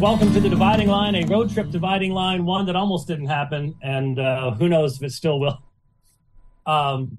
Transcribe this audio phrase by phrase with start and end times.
[0.00, 3.74] Welcome to the dividing line, a road trip dividing line, one that almost didn't happen,
[3.82, 5.60] and uh, who knows if it still will.
[6.66, 7.18] Um,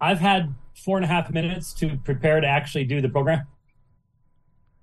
[0.00, 3.46] I've had four and a half minutes to prepare to actually do the program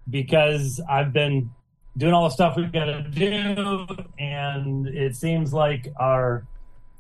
[0.07, 1.49] because I've been
[1.97, 3.87] doing all the stuff we've got to do,
[4.19, 6.45] and it seems like our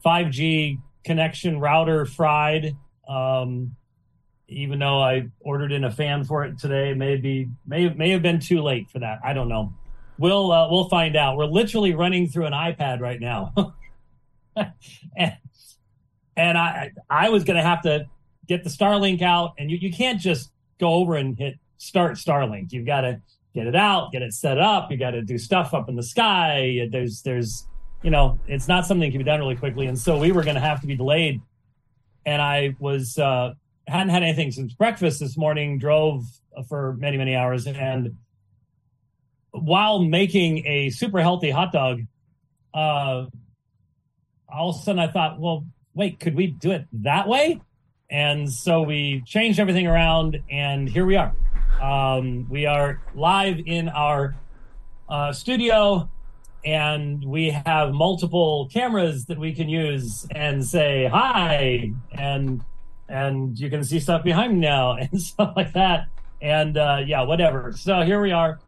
[0.03, 2.75] 5G connection router fried.
[3.07, 3.76] Um,
[4.49, 8.39] even though I ordered in a fan for it today, maybe may may have been
[8.39, 9.19] too late for that.
[9.23, 9.73] I don't know.
[10.17, 11.37] We'll uh, we'll find out.
[11.37, 13.53] We're literally running through an iPad right now,
[14.55, 15.37] and,
[16.35, 18.07] and I I was to have to
[18.47, 22.71] get the Starlink out, and you you can't just go over and hit start Starlink.
[22.71, 23.21] You've got to
[23.53, 24.91] get it out, get it set up.
[24.91, 26.87] You got to do stuff up in the sky.
[26.89, 27.67] There's there's
[28.01, 30.43] you know it's not something that can be done really quickly, and so we were
[30.55, 31.41] to have to be delayed.
[32.25, 33.53] And I was uh,
[33.87, 35.79] hadn't had anything since breakfast this morning.
[35.79, 36.23] Drove
[36.67, 38.17] for many many hours, and
[39.51, 42.01] while making a super healthy hot dog,
[42.73, 43.25] uh,
[44.49, 47.61] all of a sudden I thought, well, wait, could we do it that way?
[48.09, 51.33] And so we changed everything around, and here we are.
[51.81, 54.35] Um, we are live in our
[55.09, 56.09] uh, studio,
[56.63, 62.61] and we have multiple cameras that we can use and say hi, and
[63.09, 66.07] and you can see stuff behind me now and stuff like that.
[66.41, 67.73] And uh, yeah, whatever.
[67.73, 68.59] So here we are,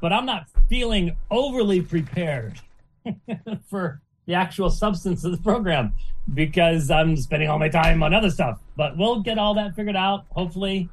[0.00, 2.60] but I'm not feeling overly prepared
[3.68, 5.92] for the actual substance of the program
[6.32, 8.60] because I'm spending all my time on other stuff.
[8.76, 10.88] But we'll get all that figured out, hopefully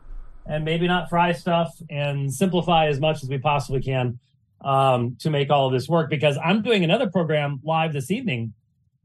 [0.45, 4.19] and maybe not fry stuff and simplify as much as we possibly can
[4.61, 8.53] um, to make all of this work because I'm doing another program live this evening.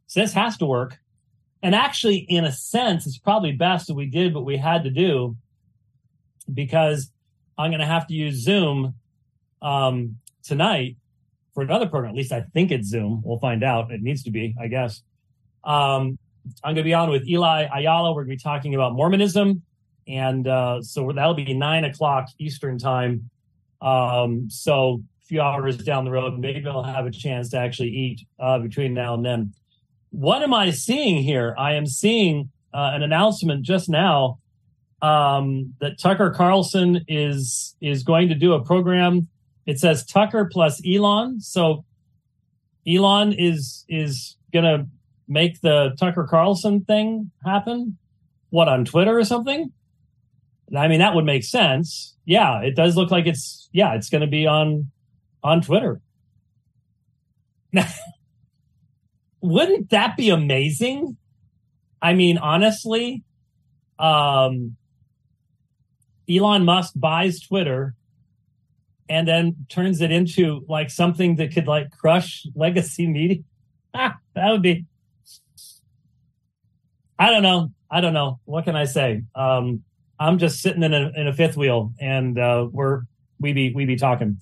[0.07, 0.99] So this has to work.
[1.63, 4.91] And actually, in a sense, it's probably best that we did what we had to
[4.91, 5.37] do
[6.53, 7.11] because
[7.59, 8.95] I'm going to have to use Zoom
[9.63, 10.97] um, tonight
[11.55, 12.11] for another program.
[12.11, 13.23] At least I think it's Zoom.
[13.25, 13.91] We'll find out.
[13.91, 15.03] It needs to be, I guess.
[15.65, 16.19] Um,
[16.63, 18.13] I'm going to be on with Eli Ayala.
[18.13, 19.63] We're going to be talking about Mormonism
[20.09, 23.29] and uh, so that'll be nine o'clock Eastern time.
[23.81, 27.91] Um, so a few hours down the road, maybe I'll have a chance to actually
[27.91, 29.55] eat uh, between now and then.
[30.17, 31.55] What am I seeing here?
[31.59, 34.39] I am seeing uh, an announcement just now
[35.03, 39.29] um, that Tucker Carlson is is going to do a program.
[39.67, 41.43] It says Tucker plus Elon.
[41.43, 41.85] So
[42.89, 44.87] Elon is is gonna
[45.29, 47.99] make the Tucker Carlson thing happen.
[48.49, 49.71] What on Twitter or something?
[50.75, 52.17] I mean, that would make sense.
[52.25, 54.91] Yeah, it does look like it's yeah, it's going to be on
[55.45, 56.01] on Twitter.
[59.47, 61.17] Wouldn't that be amazing?
[62.03, 63.23] I mean, honestly,
[63.97, 64.77] um,
[66.29, 67.95] Elon Musk buys Twitter
[69.09, 73.45] and then turns it into like something that could like crush legacy media.
[73.95, 74.85] Ah, that would be.
[77.17, 77.71] I don't know.
[77.89, 78.41] I don't know.
[78.47, 79.23] What can I say?
[79.37, 79.85] Um,
[80.19, 83.03] I'm just sitting in a, in a fifth wheel and uh, we're
[83.39, 84.41] we be we be talking.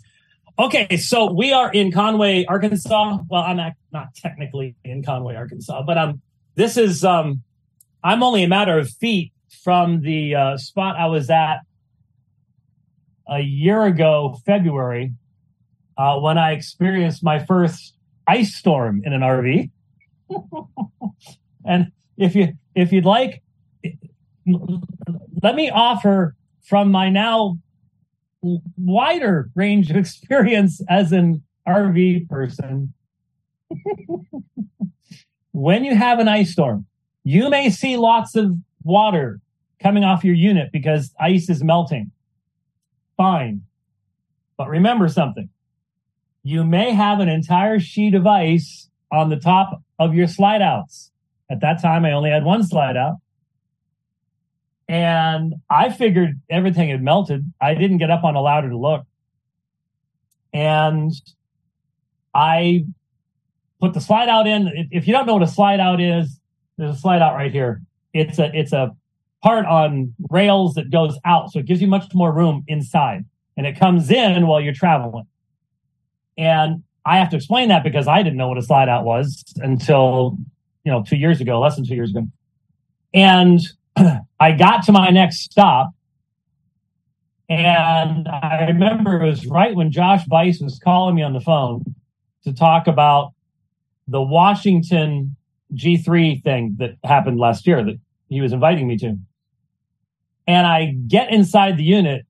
[0.57, 3.19] Okay, so we are in Conway, Arkansas.
[3.29, 6.23] Well, I'm not, technically in Conway, Arkansas, but I'm.
[6.55, 7.43] This is um,
[8.05, 9.33] I'm only a matter of feet
[9.65, 11.59] from the uh, spot I was at
[13.29, 15.13] a year ago, February,
[15.99, 17.97] uh, when I experienced my first
[18.29, 19.71] ice storm in an RV.
[21.67, 23.43] and if you if you'd like,
[25.43, 27.59] let me offer from my now
[28.77, 32.93] wider range of experience as an RV person.
[35.53, 36.87] when you have an ice storm,
[37.23, 39.41] you may see lots of water
[39.83, 42.11] coming off your unit because ice is melting.
[43.17, 43.63] Fine.
[44.57, 45.49] But remember something.
[46.43, 51.11] You may have an entire sheet of ice on the top of your slide outs.
[51.51, 53.17] At that time, I only had one slide out.
[54.89, 57.53] And I figured everything had melted.
[57.61, 59.07] I didn't get up on a ladder to look.
[60.53, 61.13] And
[62.35, 62.85] I
[63.81, 64.89] put the slide out in.
[64.91, 66.39] If you don't know what a slide out is,
[66.77, 67.81] there's a slide out right here.
[68.13, 68.95] It's a it's a
[69.43, 73.25] part on rails that goes out, so it gives you much more room inside,
[73.57, 75.27] and it comes in while you're traveling.
[76.37, 79.45] And I have to explain that because I didn't know what a slide out was
[79.57, 80.39] until
[80.85, 82.27] you know two years ago, less than two years ago.
[83.13, 83.61] And
[83.97, 85.91] I got to my next stop,
[87.49, 91.95] and I remember it was right when Josh Buice was calling me on the phone
[92.45, 93.33] to talk about
[94.09, 95.37] the Washington
[95.75, 97.99] G3 thing that happened last year that
[98.29, 99.17] he was inviting me to.
[100.47, 102.27] And I get inside the unit,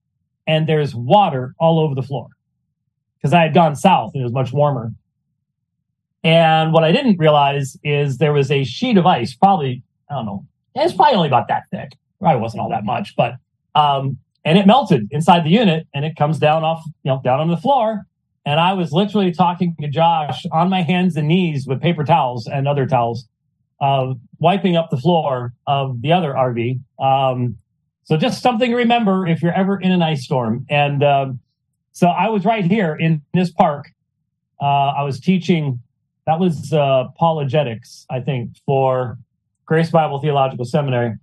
[0.47, 2.29] and there's water all over the floor.
[3.25, 4.93] because I had gone south and it was much warmer.
[6.23, 10.27] And what I didn't realize is there was a sheet of ice, probably, I don't
[10.27, 11.93] know, it's probably only about that thick.
[12.21, 13.35] Probably wasn't all that much, but,
[13.75, 17.41] um, and it melted inside the unit and it comes down off, you know, down
[17.41, 18.07] on the floor.
[18.47, 22.47] And I was literally talking to Josh on my hands and knees with paper towels
[22.47, 23.27] and other towels,
[23.81, 26.81] uh, wiping up the floor of the other RV.
[26.99, 27.57] Um,
[28.05, 30.67] so just something to remember if you're ever in an ice storm.
[30.69, 31.41] And um,
[31.93, 33.91] so I was right here in this park.
[34.61, 35.81] Uh, I was teaching,
[36.27, 39.19] that was uh, apologetics, I think, for
[39.67, 41.17] Grace Bible Theological Seminary.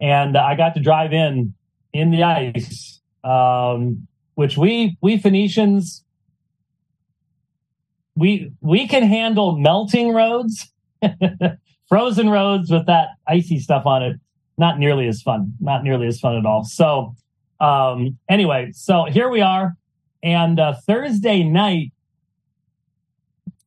[0.00, 1.54] And I got to drive in
[1.92, 6.04] in the ice, um, which we we Phoenicians
[8.16, 10.70] we we can handle melting roads,
[11.88, 14.20] frozen roads with that icy stuff on it.
[14.58, 15.54] Not nearly as fun.
[15.60, 16.64] Not nearly as fun at all.
[16.64, 17.14] So
[17.60, 19.76] um, anyway, so here we are,
[20.22, 21.92] and uh, Thursday night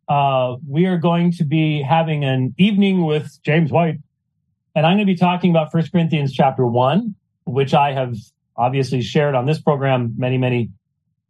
[0.07, 3.99] uh, we are going to be having an evening with James White,
[4.75, 7.15] and I'm going to be talking about First Corinthians chapter one,
[7.45, 8.15] which I have
[8.55, 10.69] obviously shared on this program many, many,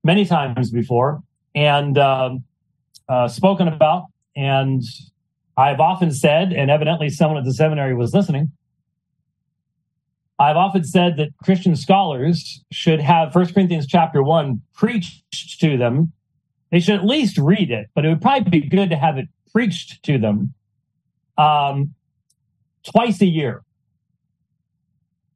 [0.03, 1.21] many times before,
[1.55, 2.43] and um,
[3.07, 4.07] uh, spoken about.
[4.35, 4.81] And
[5.57, 8.51] I've often said, and evidently someone at the seminary was listening.
[10.39, 16.11] I've often said that Christian scholars should have First Corinthians chapter one preached to them.
[16.73, 19.27] They should at least read it, but it would probably be good to have it
[19.51, 20.55] preached to them
[21.37, 21.93] um,
[22.83, 23.61] twice a year,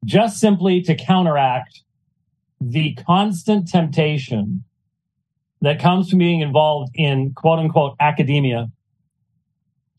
[0.04, 1.84] just simply to counteract
[2.60, 4.64] the constant temptation
[5.62, 8.72] that comes from being involved in quote unquote academia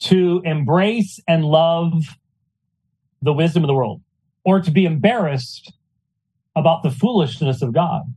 [0.00, 2.16] to embrace and love
[3.22, 4.00] the wisdom of the world
[4.42, 5.72] or to be embarrassed
[6.56, 8.12] about the foolishness of God,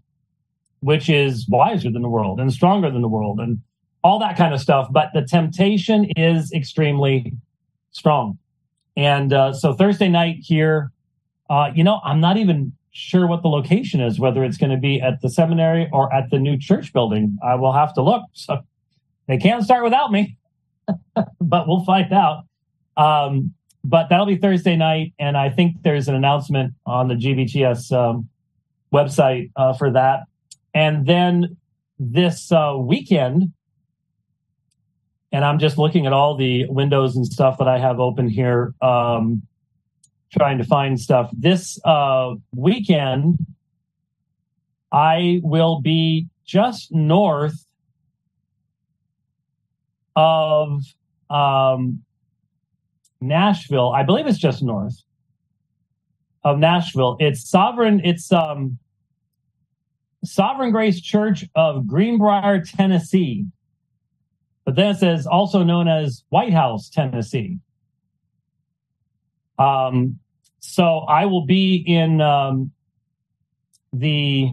[0.82, 3.60] which is wiser than the world and stronger than the world and
[4.04, 4.88] all that kind of stuff.
[4.92, 7.34] But the temptation is extremely
[7.92, 8.38] strong.
[8.98, 10.92] And uh, so Thursday night here,
[11.50, 14.78] uh, you know, I'm not even sure what the location is, whether it's going to
[14.78, 17.38] be at the seminary or at the new church building.
[17.44, 18.24] I will have to look.
[18.34, 18.60] So
[19.28, 20.38] they can't start without me,
[21.16, 22.44] but we'll find out.
[22.98, 27.92] Um, but that'll be Thursday night, and I think there's an announcement on the GBTS
[27.92, 28.30] um,
[28.94, 30.22] website uh, for that.
[30.74, 31.58] And then
[32.00, 33.54] this uh, weekend,
[35.32, 38.74] and I'm just looking at all the windows and stuff that I have open here.
[38.82, 39.44] Um,
[40.32, 41.30] trying to find stuff.
[41.34, 43.46] This uh, weekend,
[44.92, 47.66] I will be just north
[50.16, 50.82] of
[51.30, 52.04] um,
[53.20, 53.92] Nashville.
[53.92, 55.02] I believe it's just north
[56.44, 57.18] of Nashville.
[57.20, 58.02] It's Sovereign.
[58.04, 58.80] It's um,
[60.24, 63.46] Sovereign Grace Church of Greenbrier, Tennessee.
[64.66, 67.58] But then it says also known as White House, Tennessee.
[69.58, 70.20] Um,
[70.60, 72.72] so I will be in um,
[73.92, 74.52] the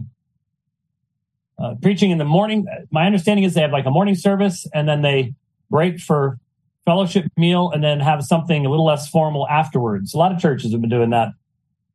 [1.59, 2.65] uh, preaching in the morning.
[2.89, 5.33] My understanding is they have like a morning service and then they
[5.69, 6.39] break for
[6.85, 10.13] fellowship meal and then have something a little less formal afterwards.
[10.13, 11.29] A lot of churches have been doing that.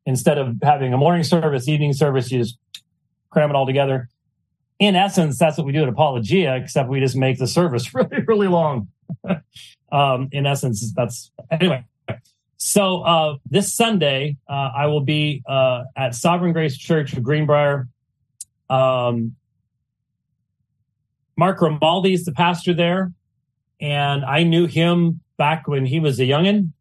[0.05, 2.57] Instead of having a morning service, evening service, you just
[3.35, 4.07] cram it all together.
[4.79, 8.21] In essence, that's what we do at Apologia, except we just make the service really,
[8.25, 8.87] really long.
[9.91, 11.83] um, in essence, that's anyway.
[12.55, 17.89] So uh, this Sunday, uh, I will be uh, at Sovereign Grace Church of Greenbrier.
[18.69, 19.35] Um,
[21.35, 23.11] Mark Romaldi is the pastor there,
[23.81, 26.71] and I knew him back when he was a youngin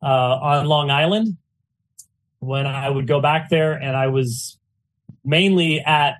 [0.00, 1.36] uh, on Long Island.
[2.38, 4.58] When I would go back there, and I was
[5.24, 6.16] mainly at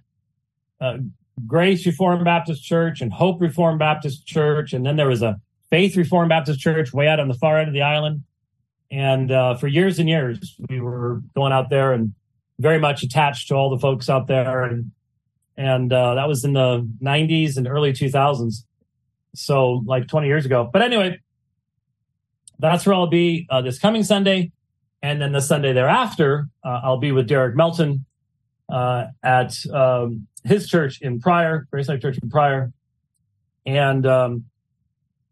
[0.81, 0.99] uh,
[1.47, 5.97] Grace Reformed Baptist Church and Hope Reformed Baptist Church, and then there was a Faith
[5.97, 8.23] Reformed Baptist Church way out on the far end of the island.
[8.91, 12.15] And uh, for years and years, we were going out there and
[12.61, 14.63] very much attached to all the folks out there.
[14.63, 14.93] And
[15.57, 18.65] and uh, that was in the 90s and early 2000s.
[19.35, 20.69] So like 20 years ago.
[20.73, 21.21] But anyway,
[22.59, 24.53] that's where I'll be uh, this coming Sunday.
[25.03, 28.05] And then the Sunday thereafter, uh, I'll be with Derek Melton
[28.69, 32.73] uh, at um, his church in Pryor, Grace Life Church in Pryor.
[33.67, 34.45] And um,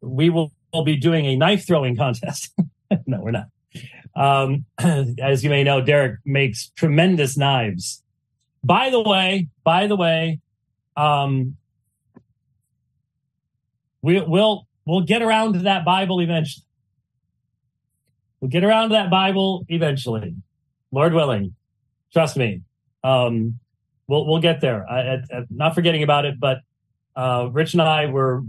[0.01, 2.53] we will, will be doing a knife throwing contest.
[3.07, 3.47] no, we're not.
[4.15, 8.03] Um, as you may know, Derek makes tremendous knives.
[8.65, 10.41] By the way, by the way,
[10.97, 11.57] um,
[14.03, 16.65] we, will we'll get around to that Bible eventually.
[18.41, 20.35] We'll get around to that Bible eventually,
[20.91, 21.55] Lord willing.
[22.13, 22.63] Trust me.
[23.05, 23.59] Um,
[24.07, 24.89] we'll we'll get there.
[24.89, 26.59] I, am not forgetting about it, but
[27.15, 28.43] Uh, Rich and I were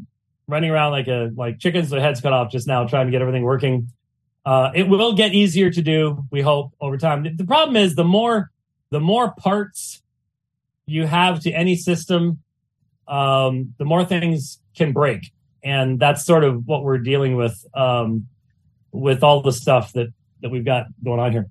[0.47, 3.21] running around like a like chickens with heads cut off just now, trying to get
[3.21, 3.89] everything working.
[4.45, 7.23] Uh, it will get easier to do, we hope, over time.
[7.23, 8.51] The problem is the more
[8.89, 10.01] the more parts
[10.85, 12.39] you have to any system,
[13.07, 15.31] um, the more things can break,
[15.63, 18.27] and that's sort of what we're dealing with um,
[18.91, 20.07] with all the stuff that
[20.41, 21.47] that we've got going on here.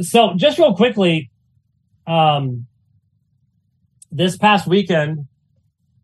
[0.00, 1.30] So, just real quickly,
[2.06, 2.66] um,
[4.10, 5.26] this past weekend,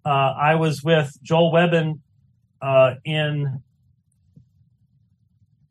[0.04, 2.02] uh, I was with Joel Webbon
[2.62, 3.62] uh, in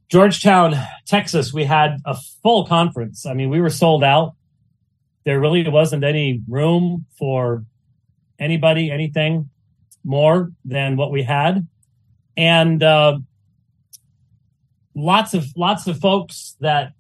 [0.10, 1.54] Georgetown, Texas.
[1.54, 3.26] We had a full conference.
[3.26, 4.36] I mean, we were sold out.
[5.26, 7.66] There really wasn't any room for
[8.40, 9.50] anybody, anything
[10.04, 11.68] more than what we had,
[12.38, 13.20] and uh,
[14.96, 16.94] lots of lots of folks that.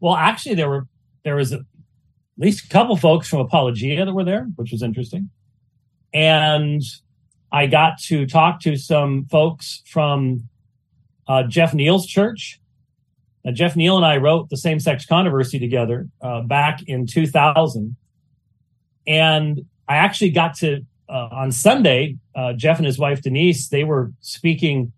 [0.00, 0.86] Well, actually, there were
[1.24, 1.54] there was
[2.38, 5.30] at least a couple folks from Apologia that were there, which was interesting,
[6.12, 6.82] and
[7.54, 10.48] I got to talk to some folks from
[11.28, 12.60] uh, Jeff Niell's church.
[13.44, 17.96] Now, Jeff Niell and I wrote the same sex controversy together uh, back in 2000.
[19.06, 23.84] And I actually got to, uh, on Sunday, uh, Jeff and his wife Denise, they
[23.84, 24.92] were speaking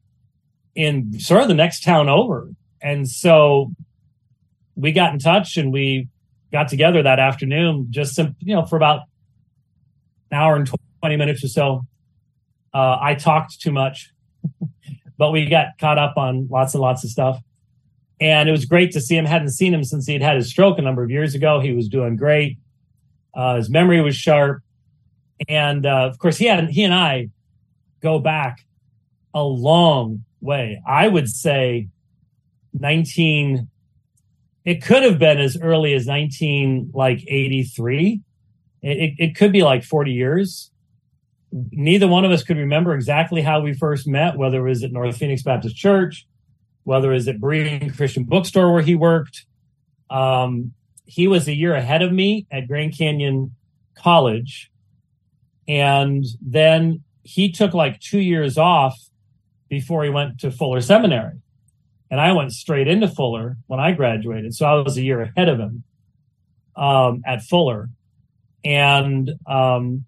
[0.75, 2.49] in sort of the next town over.
[2.81, 3.73] And so
[4.77, 6.09] we got in touch and we
[6.53, 9.03] got together that afternoon, just, you know, for about
[10.31, 11.87] an hour and 20 minutes or so
[12.77, 14.13] uh, I talked too much,
[15.19, 17.41] but we got caught up on lots and lots of stuff.
[18.21, 19.25] And it was great to see him.
[19.25, 21.61] Hadn't seen him since he'd had his stroke a number of years ago.
[21.61, 22.59] He was doing great.
[23.35, 24.63] Uh, his memory was sharp,
[25.49, 27.29] and uh, of course, he had he and I
[28.03, 28.59] go back
[29.35, 30.83] a long way.
[30.87, 31.89] I would say
[32.73, 33.69] nineteen.
[34.67, 38.21] It could have been as early as nineteen, like eighty three.
[38.83, 40.71] It, it, could be like forty years
[41.71, 44.93] neither one of us could remember exactly how we first met, whether it was at
[44.93, 46.27] North Phoenix Baptist Church,
[46.85, 49.47] whether it was at Berean Christian Bookstore where he worked.
[50.11, 50.73] Um,
[51.05, 53.55] he was a year ahead of me at Grand Canyon
[53.95, 54.71] College.
[55.69, 58.97] And then he took like two years off
[59.69, 61.41] before he went to Fuller Seminary.
[62.11, 64.55] And I went straight into Fuller when I graduated.
[64.55, 65.83] So I was a year ahead of him
[66.77, 67.89] um, at Fuller.
[68.65, 70.05] And um,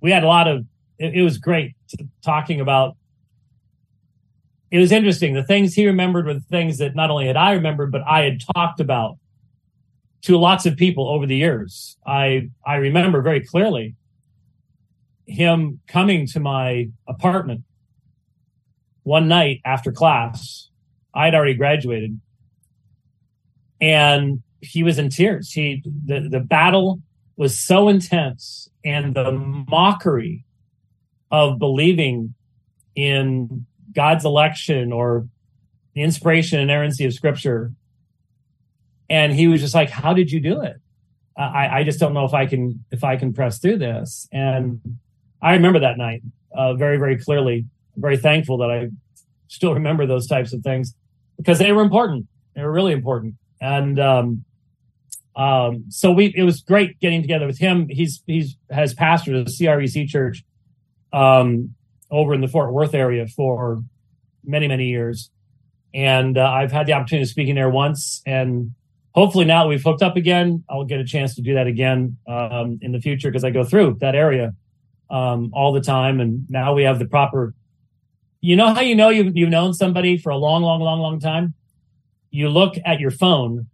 [0.00, 0.66] we had a lot of
[0.98, 1.74] it, it was great
[2.22, 2.96] talking about
[4.70, 7.52] it was interesting the things he remembered were the things that not only had i
[7.52, 9.18] remembered but i had talked about
[10.22, 13.94] to lots of people over the years i i remember very clearly
[15.26, 17.62] him coming to my apartment
[19.02, 20.68] one night after class
[21.14, 22.20] i had already graduated
[23.80, 27.00] and he was in tears he the, the battle
[27.36, 30.44] was so intense and the mockery
[31.30, 32.34] of believing
[32.94, 35.26] in God's election or
[35.94, 37.72] the inspiration and inerrancy of scripture.
[39.08, 40.76] And he was just like, how did you do it?
[41.36, 44.28] I, I just don't know if I can, if I can press through this.
[44.32, 44.80] And
[45.40, 46.22] I remember that night
[46.54, 47.64] uh, very, very clearly.
[47.96, 48.90] I'm very thankful that I
[49.48, 50.94] still remember those types of things
[51.36, 52.26] because they were important.
[52.54, 53.34] They were really important.
[53.60, 54.44] And, um,
[55.34, 57.88] um, so we it was great getting together with him.
[57.88, 60.44] He's he's has pastored a CREC church
[61.12, 61.74] um,
[62.10, 63.82] over in the Fort Worth area for
[64.44, 65.30] many many years,
[65.94, 68.74] and uh, I've had the opportunity of speaking there once, and
[69.14, 72.78] hopefully now we've hooked up again, I'll get a chance to do that again um,
[72.82, 74.54] in the future because I go through that area
[75.10, 77.54] um, all the time, and now we have the proper.
[78.42, 81.20] You know how you know you've you've known somebody for a long, long, long, long
[81.20, 81.54] time.
[82.30, 83.68] You look at your phone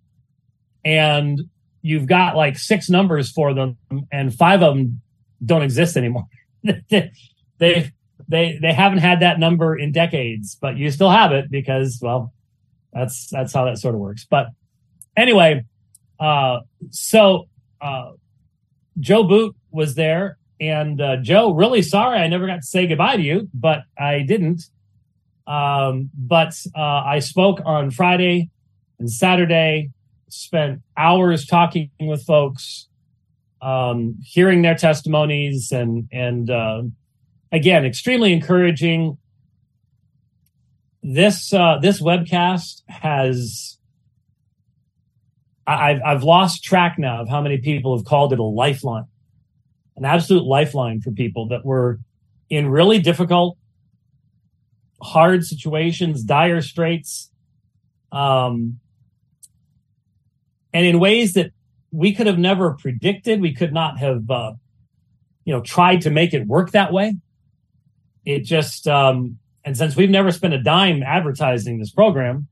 [0.84, 1.40] and
[1.82, 3.76] you've got like six numbers for them
[4.12, 5.00] and five of them
[5.44, 6.24] don't exist anymore
[6.88, 7.92] they
[8.28, 12.32] they they haven't had that number in decades but you still have it because well
[12.92, 14.48] that's that's how that sort of works but
[15.16, 15.62] anyway
[16.18, 16.58] uh
[16.90, 17.44] so
[17.80, 18.10] uh
[18.98, 23.16] joe boot was there and uh, joe really sorry i never got to say goodbye
[23.16, 24.62] to you but i didn't
[25.46, 28.50] um but uh i spoke on friday
[28.98, 29.90] and saturday
[30.30, 32.88] spent hours talking with folks,
[33.60, 36.82] um, hearing their testimonies, and and uh,
[37.52, 39.18] again, extremely encouraging.
[41.02, 43.78] This uh, this webcast has
[45.66, 49.06] I've I've lost track now of how many people have called it a lifeline,
[49.98, 51.98] an absolute lifeline for people that were
[52.48, 53.58] in really difficult,
[55.02, 57.30] hard situations, dire straits.
[58.10, 58.80] Um,
[60.72, 61.52] and in ways that
[61.90, 63.40] we could have never predicted.
[63.40, 64.52] We could not have, uh,
[65.44, 67.16] you know, tried to make it work that way.
[68.24, 72.48] it just um, and since we've never spent a dime advertising this program,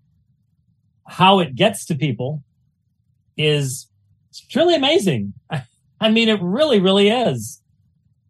[1.07, 2.43] how it gets to people
[3.37, 3.87] is
[4.31, 5.35] it's truly amazing.
[6.01, 7.61] I mean, it really, really is.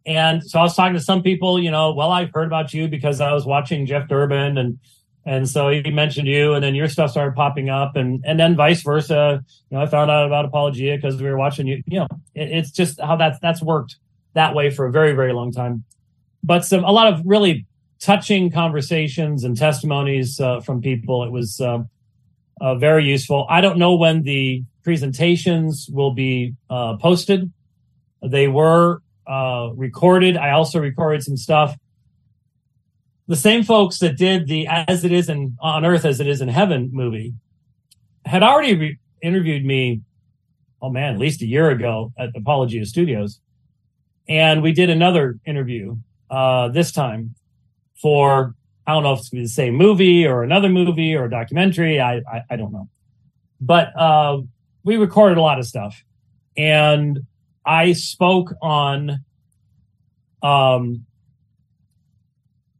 [0.05, 2.87] And so I was talking to some people, you know, well, I've heard about you
[2.87, 4.79] because I was watching Jeff Durbin and
[5.27, 8.55] and so he mentioned you, and then your stuff started popping up, and and then
[8.55, 9.43] vice versa.
[9.69, 11.83] You know, I found out about Apologia because we were watching you.
[11.85, 13.97] You know, it, it's just how that's that's worked
[14.35, 15.83] that way for a very very long time.
[16.45, 17.65] But some a lot of really
[17.99, 21.25] touching conversations and testimonies uh, from people.
[21.25, 21.79] It was uh,
[22.61, 23.45] uh, very useful.
[23.49, 27.51] I don't know when the presentations will be uh, posted.
[28.21, 30.37] They were uh, recorded.
[30.37, 31.77] I also recorded some stuff
[33.27, 36.41] the same folks that did the "As It Is in on Earth as It Is
[36.41, 37.33] in Heaven" movie
[38.25, 40.01] had already re- interviewed me.
[40.81, 43.39] Oh man, at least a year ago at Apologia Studios,
[44.27, 45.97] and we did another interview
[46.29, 47.35] uh, this time
[48.01, 48.55] for
[48.85, 51.99] I don't know if it's the same movie or another movie or a documentary.
[51.99, 52.87] I I, I don't know,
[53.59, 54.41] but uh,
[54.83, 56.01] we recorded a lot of stuff,
[56.55, 57.25] and
[57.67, 59.19] I spoke on
[60.41, 61.05] um,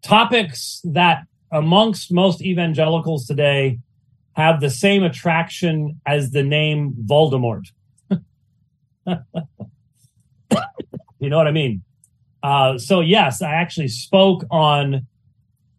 [0.02, 3.80] topics that amongst most evangelicals today
[4.34, 7.68] have the same attraction as the name Voldemort.
[8.10, 8.20] you
[11.30, 11.84] know what I mean?
[12.42, 15.06] Uh, so yes, I actually spoke on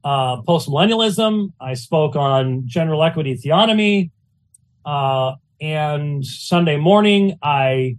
[0.04, 1.52] uh, postmillennialism.
[1.58, 4.10] I spoke on general equity theonomy.
[4.84, 7.96] Uh, and Sunday morning, I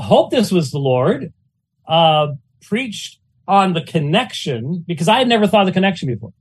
[0.00, 1.32] hope this was the Lord,
[1.86, 2.28] uh,
[2.62, 6.32] preached on the connection because I had never thought of the connection before.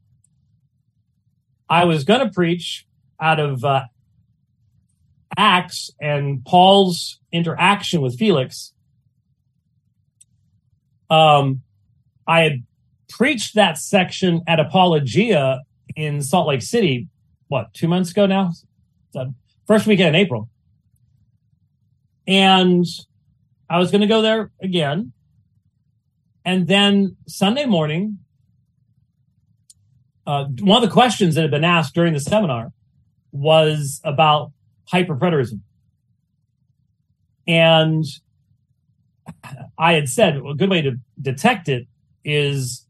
[1.69, 2.86] I was going to preach
[3.19, 3.86] out of uh,
[5.38, 8.74] Acts and Paul's interaction with Felix.
[11.10, 11.62] Um,
[12.28, 12.63] I had
[13.10, 15.62] preached that section at Apologia
[15.95, 17.08] in Salt Lake City,
[17.48, 18.52] what, two months ago now?
[19.67, 20.50] First weekend in April.
[22.28, 22.86] And
[23.69, 25.13] I was going to go there again.
[26.43, 28.19] And then Sunday morning,
[30.25, 32.71] uh, one of the questions that had been asked during the seminar
[33.32, 34.51] was about
[34.91, 35.62] hyperpreterism.
[37.47, 38.05] And
[39.77, 41.88] I had said a good way to detect it
[42.23, 42.86] is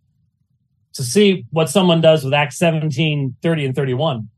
[0.93, 4.29] to see what someone does with Acts 17, 30, and 31.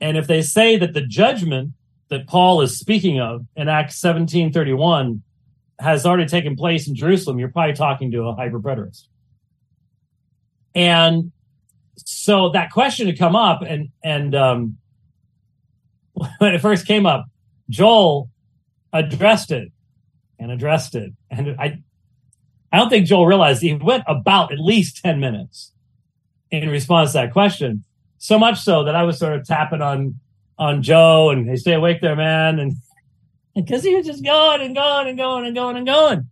[0.00, 1.72] And if they say that the judgment
[2.12, 5.22] that Paul is speaking of in Acts 17, 31
[5.80, 9.06] has already taken place in Jerusalem, you're probably talking to a hyperpreterist.
[10.74, 11.32] And
[11.96, 14.76] so that question had come up, and and um,
[16.38, 17.24] when it first came up,
[17.70, 18.30] Joel
[18.92, 19.72] addressed it
[20.38, 21.78] and addressed it, and I
[22.70, 25.72] I don't think Joel realized he went about at least ten minutes
[26.50, 27.84] in response to that question.
[28.18, 30.20] So much so that I was sort of tapping on
[30.58, 32.74] on Joe and hey, stay awake there, man, and
[33.54, 36.28] because he was just going and going and going and going and going.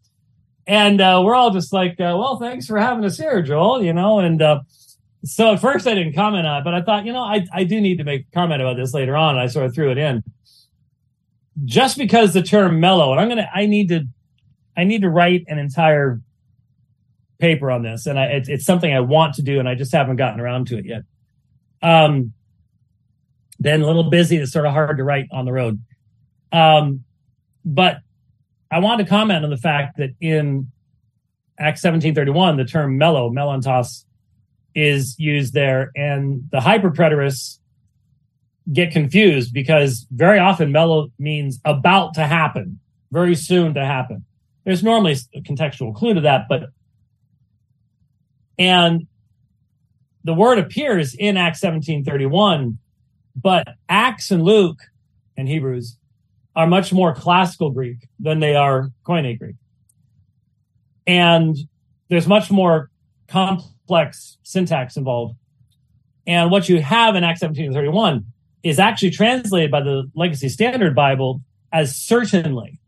[0.66, 3.92] And uh, we're all just like, uh, well, thanks for having us here, Joel, you
[3.92, 4.20] know.
[4.20, 4.60] And uh,
[5.24, 7.64] so at first I didn't comment on it, but I thought, you know, I, I
[7.64, 9.36] do need to make a comment about this later on.
[9.36, 10.22] I sort of threw it in.
[11.64, 14.04] Just because the term mellow, and I'm going to, I need to,
[14.76, 16.20] I need to write an entire
[17.38, 18.06] paper on this.
[18.06, 20.68] And I, it, it's something I want to do, and I just haven't gotten around
[20.68, 21.02] to it yet.
[21.82, 22.32] Um,
[23.60, 24.36] been a little busy.
[24.36, 25.80] It's sort of hard to write on the road.
[26.52, 27.04] Um,
[27.64, 27.98] but
[28.70, 30.70] I want to comment on the fact that in
[31.58, 34.04] Acts 1731, the term mellow, melantos,
[34.74, 37.58] is used there, and the hyperpreterists
[38.72, 42.78] get confused because very often mellow means about to happen,
[43.10, 44.24] very soon to happen.
[44.64, 46.70] There's normally a contextual clue to that, but
[48.58, 49.06] and
[50.22, 52.78] the word appears in Acts 1731,
[53.34, 54.80] but Acts and Luke
[55.36, 55.96] and Hebrews
[56.56, 59.56] are much more classical Greek than they are Koine Greek.
[61.06, 61.56] And
[62.08, 62.90] there's much more
[63.28, 65.36] complex syntax involved.
[66.26, 68.26] And what you have in Acts 17 31
[68.62, 71.40] is actually translated by the Legacy Standard Bible
[71.72, 72.78] as certainly.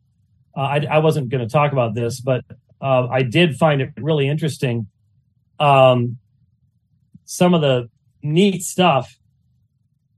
[0.57, 2.45] Uh, I, I, wasn't going to talk about this, but
[2.83, 4.87] uh, I did find it really interesting.
[5.59, 6.19] Um,
[7.25, 7.89] some of the
[8.23, 9.17] neat stuff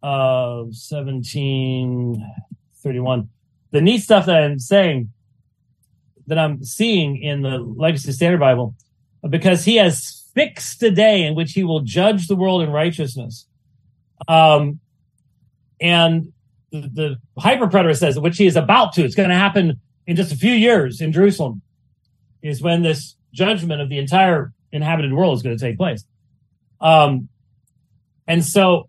[0.05, 3.29] of 1731
[3.75, 5.11] the neat stuff that I'm saying
[6.29, 8.77] that I'm seeing in the Legacy Standard Bible,
[9.29, 13.49] because he has fixed a day in which he will judge the world in righteousness.
[14.29, 14.79] Um,
[15.81, 16.33] and
[16.71, 20.15] the, the hyper preterist says, which he is about to, it's going to happen in
[20.15, 21.61] just a few years in Jerusalem,
[22.43, 26.05] is when this judgment of the entire inhabited world is going to take place.
[26.81, 27.29] Um,
[28.29, 28.89] and so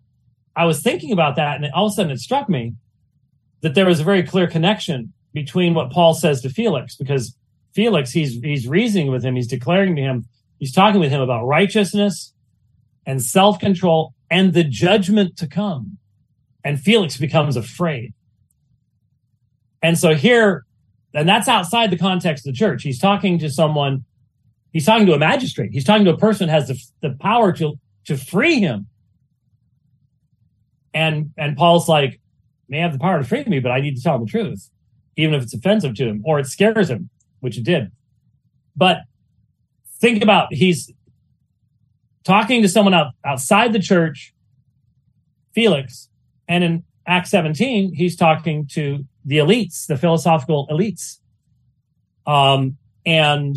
[0.56, 2.74] I was thinking about that, and all of a sudden it struck me
[3.60, 7.36] that there was a very clear connection between what Paul says to Felix, because
[7.74, 10.26] Felix, he's he's reasoning with him, he's declaring to him,
[10.58, 12.32] he's talking with him about righteousness
[13.04, 15.98] and self-control and the judgment to come.
[16.64, 18.14] And Felix becomes afraid.
[19.82, 20.64] And so here,
[21.14, 22.82] and that's outside the context of the church.
[22.82, 24.04] He's talking to someone,
[24.72, 27.78] he's talking to a magistrate, he's talking to a person has the, the power to,
[28.06, 28.88] to free him.
[30.96, 32.18] And and Paul's like,
[32.68, 34.70] may have the power to free me, but I need to tell him the truth,
[35.16, 37.92] even if it's offensive to him or it scares him, which it did.
[38.74, 39.02] But
[40.00, 40.90] think about he's
[42.24, 44.34] talking to someone out, outside the church,
[45.54, 46.08] Felix,
[46.48, 51.18] and in Acts 17, he's talking to the elites, the philosophical elites.
[52.26, 53.54] Um, and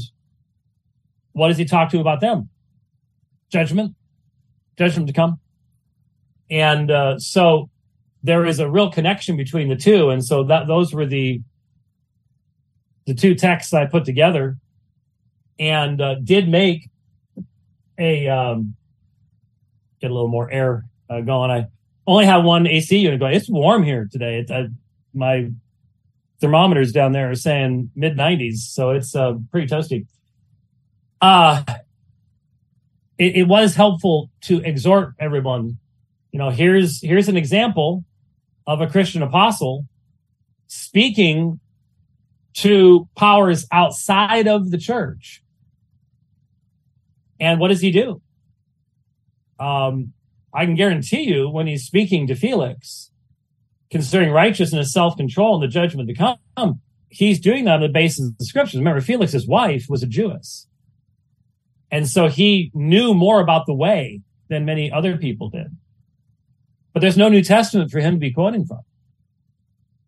[1.32, 2.50] what does he talk to about them?
[3.50, 3.96] Judgment,
[4.78, 5.40] judgment to come.
[6.50, 7.70] And uh, so
[8.24, 10.10] there is a real connection between the two.
[10.10, 11.42] And so that those were the
[13.06, 14.58] the two texts I put together
[15.58, 16.90] and uh, did make
[17.98, 18.76] a um,
[20.00, 21.50] get a little more air uh, going.
[21.50, 21.68] I
[22.06, 23.36] only have one AC unit going.
[23.36, 24.40] It's warm here today.
[24.40, 24.68] It, I,
[25.14, 25.50] my
[26.40, 30.06] thermometers down there are saying mid 90s, so it's uh, pretty toasty.
[31.22, 31.64] Uh
[33.20, 35.78] it, it was helpful to exhort everyone.
[36.32, 38.06] You know, here's here's an example
[38.68, 39.86] of a Christian apostle
[40.68, 41.60] speaking
[42.54, 45.42] to powers outside of the church.
[47.40, 48.22] And what does he do?
[49.60, 50.14] Um,
[50.54, 53.12] I can guarantee you when he's speaking to Felix,
[53.92, 58.28] concerning righteousness, self control, and the judgment to come, he's doing that on the basis
[58.28, 58.78] of the scriptures.
[58.80, 60.68] Remember, Felix's wife was a Jewess.
[61.92, 65.76] And so he knew more about the way than many other people did.
[66.94, 68.82] But there's no New Testament for him to be quoting from.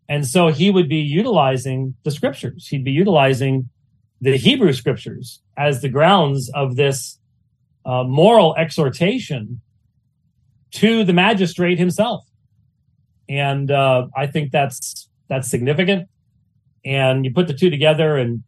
[0.08, 2.66] And so he would be utilizing the scriptures.
[2.68, 3.70] He'd be utilizing
[4.20, 7.18] the Hebrew scriptures as the grounds of this
[7.84, 9.60] uh, moral exhortation
[10.72, 12.24] to the magistrate himself.
[13.28, 16.08] And uh, I think that's that's significant.
[16.84, 18.42] And you put the two together, and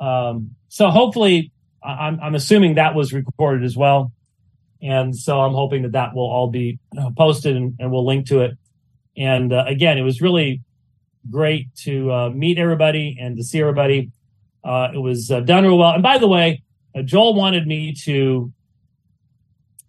[0.00, 4.12] um, so hopefully, I'm, I'm assuming that was recorded as well.
[4.82, 8.26] And so I'm hoping that that will all be uh, posted, and, and we'll link
[8.26, 8.58] to it.
[9.16, 10.62] And uh, again, it was really
[11.30, 14.10] great to uh, meet everybody and to see everybody.
[14.62, 15.92] Uh, it was uh, done real well.
[15.92, 16.62] And by the way,
[16.94, 18.52] uh, Joel wanted me to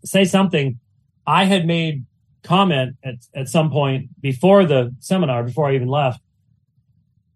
[0.05, 0.79] say something
[1.25, 2.05] I had made
[2.43, 6.21] comment at, at some point before the seminar, before I even left,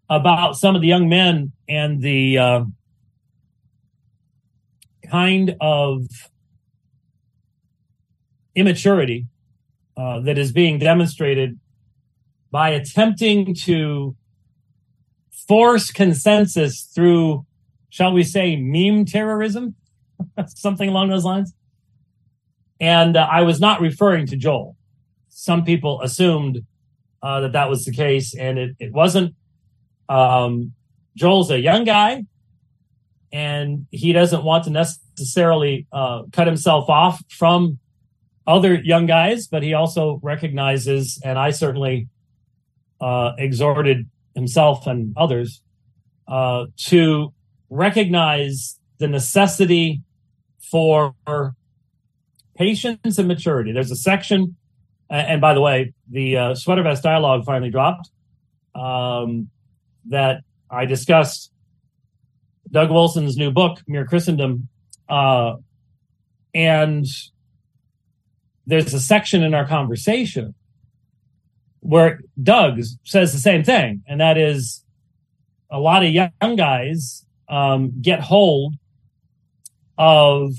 [0.08, 2.64] about some of the young men and the
[5.10, 6.06] kind of
[8.54, 9.26] immaturity
[9.96, 11.58] uh, that is being demonstrated
[12.50, 14.16] by attempting to
[15.30, 17.44] force consensus through,
[17.88, 19.74] shall we say, meme terrorism,
[20.46, 21.54] something along those lines.
[22.80, 24.76] And uh, I was not referring to Joel.
[25.28, 26.64] Some people assumed
[27.22, 29.34] uh, that that was the case, and it, it wasn't.
[30.08, 30.72] Um,
[31.16, 32.24] Joel's a young guy,
[33.32, 37.78] and he doesn't want to necessarily uh, cut himself off from
[38.46, 42.08] other young guys, but he also recognizes, and I certainly
[43.00, 45.62] uh, exhorted himself and others
[46.28, 47.32] uh, to
[47.70, 50.02] recognize the necessity
[50.70, 51.14] for
[52.56, 53.72] patience and maturity.
[53.72, 54.56] There's a section,
[55.10, 58.10] and by the way, the uh, sweater vest dialogue finally dropped
[58.74, 59.48] um,
[60.08, 61.50] that I discussed
[62.70, 64.68] Doug Wilson's new book, Mere Christendom,
[65.08, 65.56] uh,
[66.54, 67.06] and
[68.72, 70.54] there's a section in our conversation
[71.80, 74.82] where Doug says the same thing, and that is
[75.70, 78.76] a lot of young guys um, get hold
[79.98, 80.54] of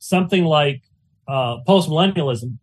[0.00, 0.82] something like
[1.28, 2.58] uh, post millennialism,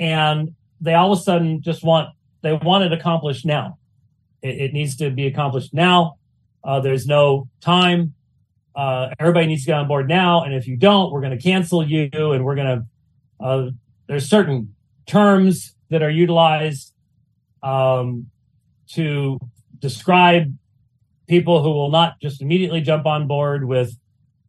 [0.00, 2.08] and they all of a sudden just want
[2.42, 3.78] they want it accomplished now.
[4.42, 6.16] It, it needs to be accomplished now.
[6.64, 8.14] Uh, there's no time.
[8.78, 11.42] Uh, everybody needs to get on board now, and if you don't, we're going to
[11.42, 13.44] cancel you, and we're going to.
[13.44, 13.70] Uh,
[14.06, 14.72] there's certain
[15.04, 16.92] terms that are utilized
[17.60, 18.26] um,
[18.90, 19.40] to
[19.80, 20.54] describe
[21.28, 23.98] people who will not just immediately jump on board with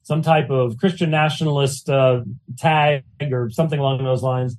[0.04, 2.22] some type of Christian nationalist uh,
[2.56, 4.58] tag or something along those lines.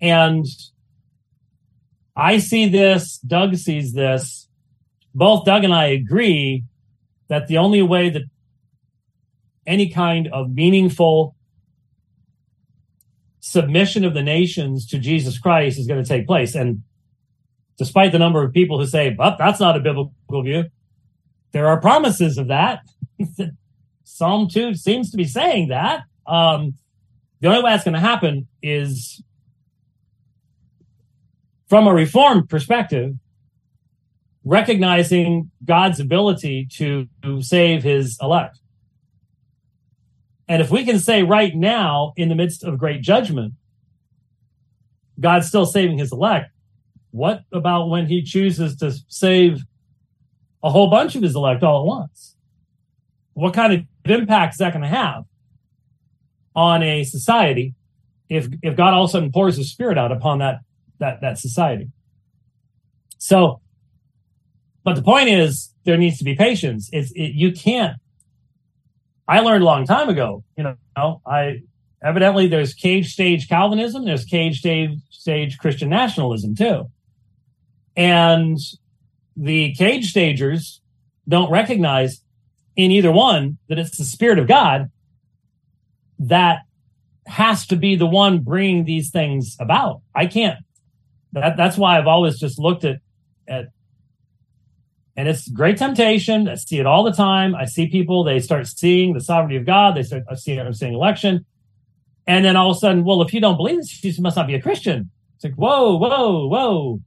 [0.00, 0.46] And
[2.16, 4.48] I see this, Doug sees this.
[5.14, 6.64] Both Doug and I agree
[7.28, 8.22] that the only way that
[9.70, 11.36] any kind of meaningful
[13.38, 16.54] submission of the nations to Jesus Christ is going to take place.
[16.54, 16.82] And
[17.78, 20.64] despite the number of people who say, but that's not a biblical view,
[21.52, 22.80] there are promises of that.
[24.04, 26.02] Psalm 2 seems to be saying that.
[26.26, 26.74] Um,
[27.40, 29.22] the only way that's going to happen is
[31.68, 33.14] from a reformed perspective,
[34.44, 38.58] recognizing God's ability to, to save his elect.
[40.50, 43.54] And if we can say right now, in the midst of great judgment,
[45.20, 46.50] God's still saving his elect,
[47.12, 49.62] what about when he chooses to save
[50.64, 52.34] a whole bunch of his elect all at once?
[53.34, 55.22] What kind of impact is that going to have
[56.56, 57.76] on a society
[58.28, 60.62] if if God all of a sudden pours his spirit out upon that
[60.98, 61.92] that that society?
[63.18, 63.60] So
[64.82, 66.90] but the point is, there needs to be patience.
[66.92, 68.00] It's it, you can't.
[69.30, 70.42] I learned a long time ago.
[70.56, 71.60] You know, I
[72.02, 76.90] evidently there's cage stage Calvinism, there's cage stage stage Christian nationalism too,
[77.96, 78.58] and
[79.36, 80.80] the cage stagers
[81.28, 82.22] don't recognize
[82.74, 84.90] in either one that it's the spirit of God
[86.18, 86.62] that
[87.26, 90.02] has to be the one bringing these things about.
[90.12, 90.58] I can't.
[91.34, 92.96] That that's why I've always just looked at
[93.46, 93.66] at
[95.20, 96.48] and it's great temptation.
[96.48, 97.54] I see it all the time.
[97.54, 99.94] I see people, they start seeing the sovereignty of God.
[99.94, 101.44] They start seeing, I'm seeing election.
[102.26, 104.46] And then all of a sudden, well, if you don't believe this, you must not
[104.46, 105.10] be a Christian.
[105.34, 107.00] It's like, whoa, whoa, whoa.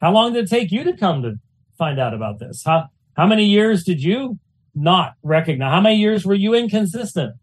[0.00, 1.40] How long did it take you to come to
[1.76, 2.62] find out about this?
[2.64, 4.38] How, how many years did you
[4.72, 5.72] not recognize?
[5.72, 7.34] How many years were you inconsistent?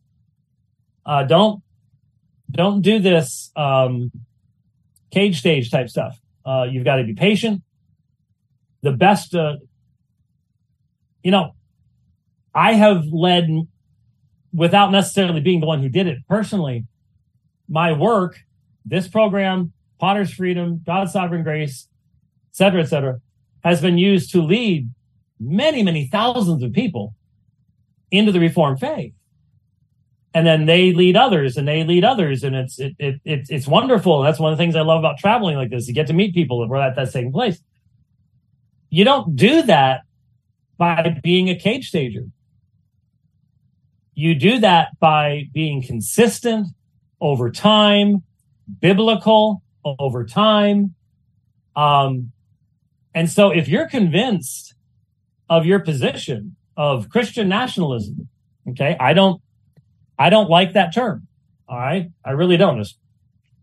[1.06, 1.62] Uh, don't,
[2.50, 4.10] don't do this, um,
[5.12, 6.18] cage stage type stuff.
[6.46, 7.62] Uh, you've got to be patient.
[8.84, 9.58] The best, uh,
[11.24, 11.56] you know,
[12.54, 13.50] I have led
[14.54, 16.86] without necessarily being the one who did it personally.
[17.68, 18.38] My work,
[18.86, 21.88] this program, Potter's Freedom, God's Sovereign Grace,
[22.52, 23.20] et cetera, et cetera,
[23.64, 24.90] has been used to lead
[25.40, 27.16] many, many thousands of people
[28.12, 29.14] into the Reformed faith.
[30.36, 32.44] And then they lead others and they lead others.
[32.44, 34.22] And it's, it, it, it, it's wonderful.
[34.22, 35.88] That's one of the things I love about traveling like this.
[35.88, 37.62] You get to meet people that, that's taking place.
[38.90, 40.02] You don't do that
[40.78, 42.26] by being a cage stager.
[44.16, 46.68] You do that by being consistent
[47.20, 48.24] over time,
[48.80, 50.94] biblical over time.
[51.76, 52.32] Um,
[53.16, 54.76] and so if you're convinced
[55.50, 58.28] of your position of Christian nationalism,
[58.70, 59.42] okay, I don't,
[60.18, 61.28] I don't like that term.
[61.68, 62.12] All right.
[62.24, 62.76] I really don't.
[62.76, 62.98] There's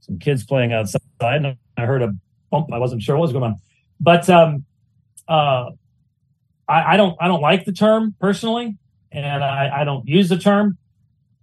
[0.01, 2.13] some kids playing outside and I heard a
[2.51, 2.73] bump.
[2.73, 3.57] I wasn't sure what was going on,
[4.01, 4.65] but, um,
[5.29, 5.71] uh,
[6.71, 8.77] I, I don't I don't like the term personally,
[9.11, 10.79] and I, I don't use the term.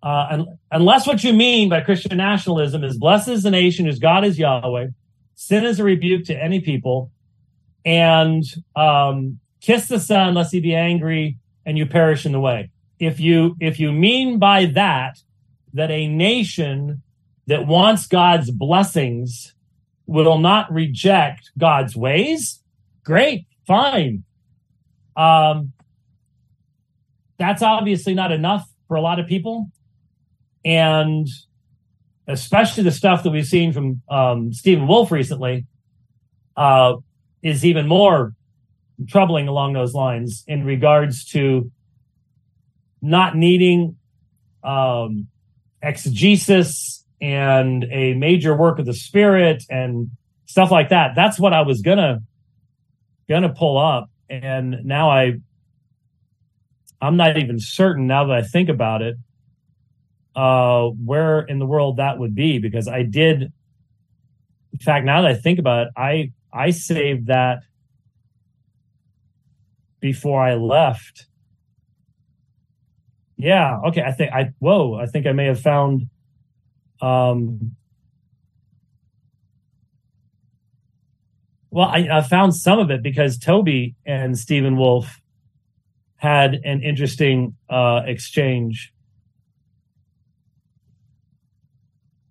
[0.02, 4.24] Uh, unless what you mean by Christian nationalism is blessed is the nation whose God
[4.24, 4.88] is Yahweh,
[5.36, 7.12] sin is a rebuke to any people,
[7.84, 8.44] and
[8.76, 12.72] um, kiss the Son lest he be angry and you perish in the way.
[13.00, 15.20] If you if you mean by that
[15.74, 17.04] that a nation
[17.48, 19.54] that wants God's blessings
[20.06, 22.62] will not reject God's ways,
[23.04, 24.24] great, fine.
[25.18, 25.74] Um,
[27.38, 29.70] that's obviously not enough for a lot of people.
[30.64, 31.28] And
[32.28, 35.66] especially the stuff that we've seen from um, Stephen Wolfe recently
[36.56, 36.96] uh,
[37.42, 38.34] is even more
[39.08, 41.72] troubling along those lines in regards to
[43.02, 43.96] not needing
[44.64, 45.28] um,
[45.82, 50.10] exegesis and a major work of the spirit and
[50.46, 51.14] stuff like that.
[51.16, 52.22] That's what I was gonna
[53.30, 55.38] gonna pull up and now I
[57.02, 59.16] I'm not even certain now that I think about it
[60.36, 63.52] uh where in the world that would be because I did
[64.74, 67.60] in fact now that I think about it I I saved that
[70.02, 71.28] before I left.
[73.38, 76.10] Yeah okay I think I whoa I think I may have found
[77.02, 77.77] um
[81.70, 85.22] Well, I, I found some of it because Toby and Stephen Wolfe
[86.16, 88.94] had an interesting uh, exchange.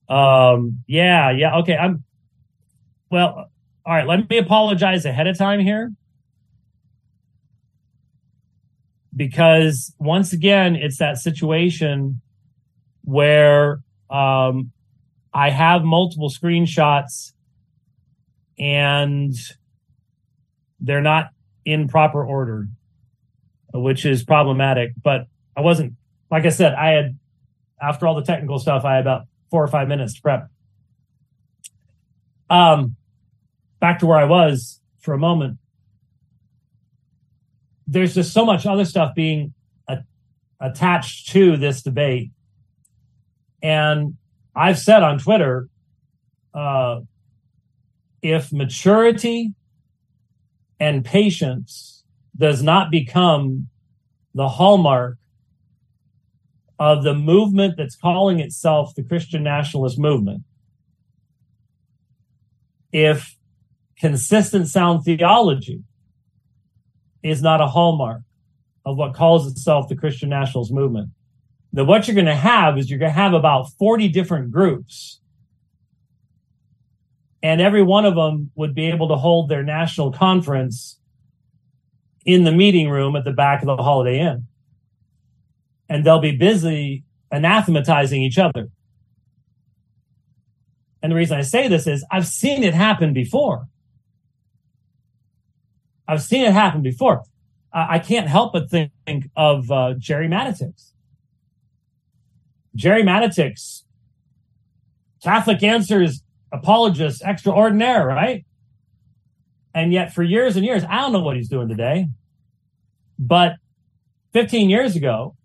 [0.09, 1.77] Um, yeah, yeah, okay.
[1.77, 2.05] I'm
[3.11, 3.51] well.
[3.85, 5.93] All right, let me apologize ahead of time here
[9.15, 12.21] because once again, it's that situation
[13.03, 14.73] where um,
[15.33, 17.33] I have multiple screenshots
[18.59, 19.35] and
[20.81, 21.31] they're not
[21.65, 22.69] in proper order,
[23.73, 24.93] which is problematic.
[25.03, 25.95] But I wasn't,
[26.31, 27.19] like I said, I had
[27.81, 30.49] after all the technical stuff, I had about four or five minutes to prep.
[32.49, 32.97] Um,
[33.81, 35.59] back to where I was for a moment.
[37.87, 39.55] There's just so much other stuff being
[39.89, 40.05] a-
[40.61, 42.31] attached to this debate.
[43.63, 44.17] And
[44.55, 45.69] I've said on Twitter,
[46.55, 47.01] uh,
[48.27, 49.55] if maturity
[50.81, 52.03] and patience
[52.37, 53.69] does not become
[54.35, 55.17] the hallmark
[56.79, 60.43] of the movement that's calling itself the Christian nationalist movement,
[62.93, 63.37] if
[63.99, 65.83] consistent sound theology
[67.23, 68.23] is not a hallmark
[68.85, 71.11] of what calls itself the Christian nationalist movement,
[71.73, 75.21] then what you're going to have is you're going to have about 40 different groups.
[77.43, 80.99] And every one of them would be able to hold their national conference
[82.25, 84.47] in the meeting room at the back of the Holiday Inn.
[85.89, 88.69] And they'll be busy anathematizing each other.
[91.03, 93.69] And the reason I say this is I've seen it happen before.
[96.09, 97.23] I've seen it happen before.
[97.73, 98.91] I, I can't help but think,
[99.37, 100.93] of uh, Gerry Matatics.
[102.75, 103.83] Gerry Matatics,
[105.23, 106.23] Catholic Answers
[106.53, 108.45] apologist extraordinaire, right?
[109.75, 112.09] And yet, for years and years, I don't know what he's doing today.
[113.19, 113.57] But
[114.33, 115.37] 15 years ago,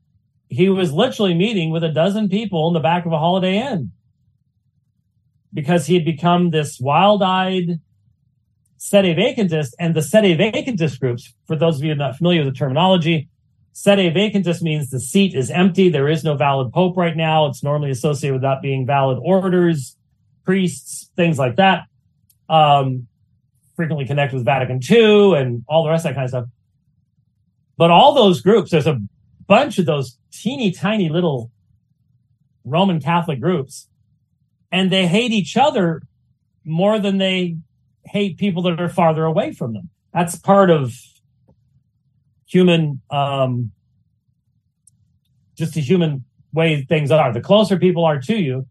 [0.48, 3.92] he was literally meeting with a dozen people in the back of a Holiday Inn
[5.54, 7.80] because he had become this wild eyed
[8.78, 9.72] sede vacantist.
[9.80, 13.30] And the sede vacantist groups, for those of you not familiar with the terminology,
[13.74, 15.90] sede vacantist means the seat is empty.
[15.90, 17.48] There is no valid pope right now.
[17.48, 19.96] It's normally associated with not being valid orders,
[20.46, 21.84] priests, things like that.
[22.50, 23.08] Um,
[23.76, 26.46] frequently connected with Vatican II and all the rest of that kind of stuff.
[27.78, 29.00] But all those groups, there's a
[29.48, 31.52] bunch of those teeny tiny little
[32.64, 33.88] Roman Catholic groups,
[34.72, 36.04] and they hate each other
[36.64, 37.58] more than they
[38.06, 39.90] hate people that are farther away from them.
[40.14, 40.94] That's part of
[42.46, 43.72] human, um,
[45.56, 47.34] just a human way things are.
[47.34, 48.68] The closer people are to you,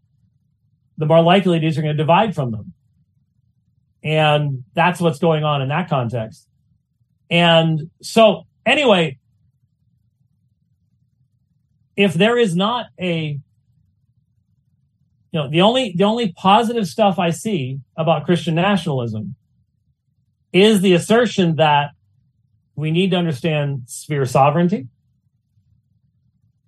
[1.01, 2.73] the more likely it is you're going to divide from them.
[4.03, 6.47] And that's what's going on in that context.
[7.29, 9.19] And so, anyway,
[11.95, 13.39] if there is not a
[15.31, 19.35] you know the only the only positive stuff i see about christian nationalism
[20.51, 21.91] is the assertion that
[22.75, 24.87] we need to understand sphere sovereignty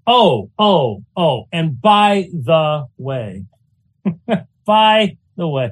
[0.08, 3.46] oh oh oh and by the way
[4.66, 5.72] by the way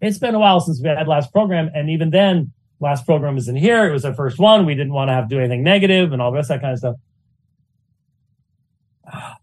[0.00, 3.48] it's been a while since we had last program and even then last program is
[3.48, 5.62] in here it was our first one we didn't want to have to do anything
[5.62, 6.96] negative and all rest that kind of stuff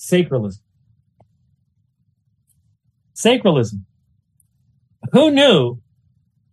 [0.00, 0.60] Sacralism.
[3.14, 3.84] Sacralism.
[5.12, 5.80] Who knew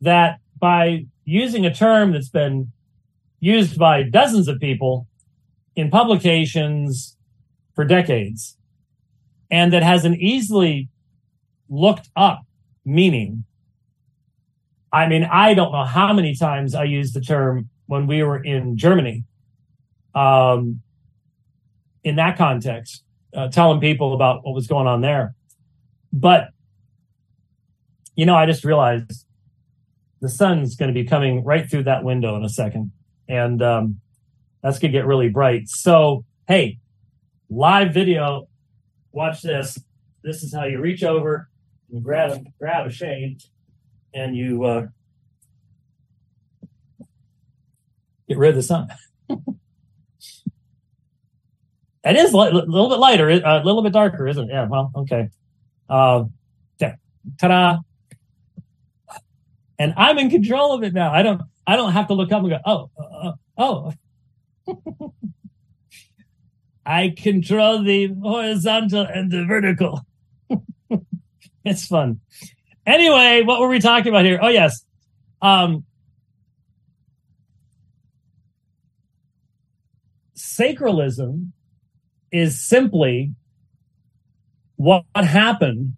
[0.02, 2.72] that by using a term that's been
[3.40, 5.08] used by dozens of people
[5.76, 7.16] in publications
[7.76, 8.58] for decades
[9.50, 10.90] and that has an easily
[11.70, 12.42] looked up
[12.86, 13.44] meaning.
[14.92, 18.42] I mean, I don't know how many times I used the term when we were
[18.42, 19.24] in Germany
[20.16, 20.82] um,
[22.04, 23.04] in that context
[23.36, 25.36] uh, telling people about what was going on there.
[26.14, 26.50] But,
[28.16, 29.26] you know, I just realized
[30.22, 32.92] the sun's going to be coming right through that window in a second.
[33.28, 34.00] And um,
[34.64, 35.68] that's going to get really bright.
[35.68, 36.80] So, hey,
[37.50, 38.47] live video,
[39.18, 39.78] watch this.
[40.24, 41.50] This is how you reach over
[41.92, 43.42] and grab, grab a shade
[44.14, 44.88] and you uh,
[48.30, 48.88] get rid of the sun.
[52.04, 54.54] It is a little bit lighter, a little bit darker, isn't it?
[54.54, 54.68] Yeah.
[54.70, 55.28] Well, okay.
[55.90, 56.24] Uh,
[57.38, 57.80] ta-da!
[59.78, 61.12] And I'm in control of it now.
[61.12, 61.42] I don't.
[61.66, 62.60] I don't have to look up and go.
[62.66, 63.94] Oh, uh, uh
[64.68, 65.14] oh.
[66.88, 70.06] I control the horizontal and the vertical.
[71.66, 72.22] it's fun.
[72.86, 74.40] Anyway, what were we talking about here?
[74.42, 74.86] Oh yes.
[75.42, 75.84] Um,
[80.38, 81.52] sacralism
[82.32, 83.34] is simply
[84.78, 85.98] what happened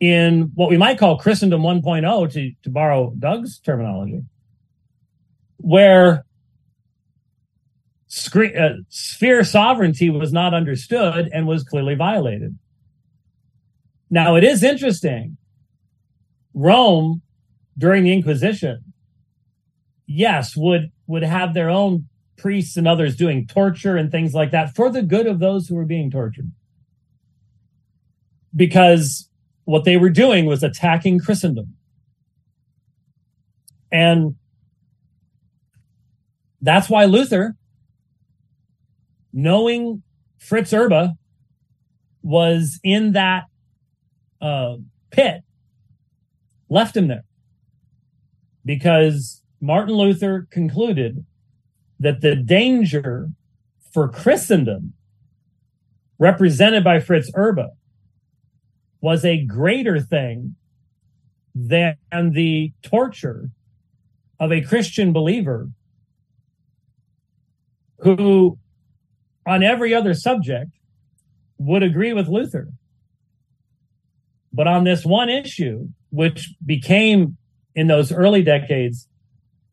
[0.00, 4.22] in what we might call Christendom 1.0, to, to borrow Doug's terminology,
[5.58, 6.24] where
[8.10, 12.58] scre- uh, sphere sovereignty was not understood and was clearly violated.
[14.10, 15.36] Now, it is interesting.
[16.52, 17.22] Rome,
[17.78, 18.92] during the Inquisition,
[20.06, 24.74] yes, would, would have their own priests and others doing torture and things like that
[24.74, 26.50] for the good of those who were being tortured.
[28.54, 29.28] Because
[29.64, 31.76] what they were doing was attacking Christendom.
[33.92, 34.34] And
[36.60, 37.54] that's why Luther,
[39.32, 40.02] knowing
[40.38, 41.14] Fritz Erbe
[42.22, 43.44] was in that
[44.40, 44.76] uh,
[45.10, 45.42] pit,
[46.68, 47.24] left him there.
[48.64, 51.24] Because Martin Luther concluded
[51.98, 53.28] that the danger
[53.92, 54.94] for Christendom,
[56.18, 57.68] represented by Fritz Erbe,
[59.00, 60.56] was a greater thing
[61.54, 63.50] than the torture
[64.38, 65.70] of a Christian believer
[67.98, 68.58] who,
[69.50, 70.70] on every other subject,
[71.58, 72.68] would agree with Luther.
[74.52, 77.36] But on this one issue, which became
[77.74, 79.08] in those early decades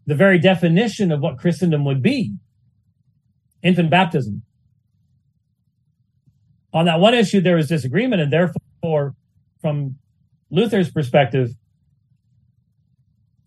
[0.08, 2.34] the very definition of what Christendom would be
[3.62, 4.42] infant baptism.
[6.74, 9.14] On that one issue, there was disagreement, and therefore,
[9.62, 9.98] from
[10.50, 11.52] Luther's perspective,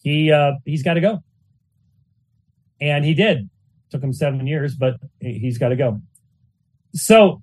[0.03, 1.19] he uh, he's got to go,
[2.81, 3.51] and he did.
[3.91, 6.01] Took him seven years, but he's got to go.
[6.95, 7.43] So,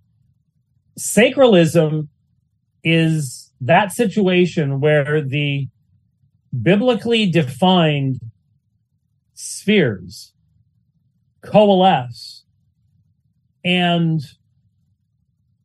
[1.00, 2.10] sacralism
[2.84, 5.68] is that situation where the
[6.62, 8.20] biblically defined
[9.34, 10.34] spheres
[11.42, 12.44] coalesce.
[13.64, 14.22] And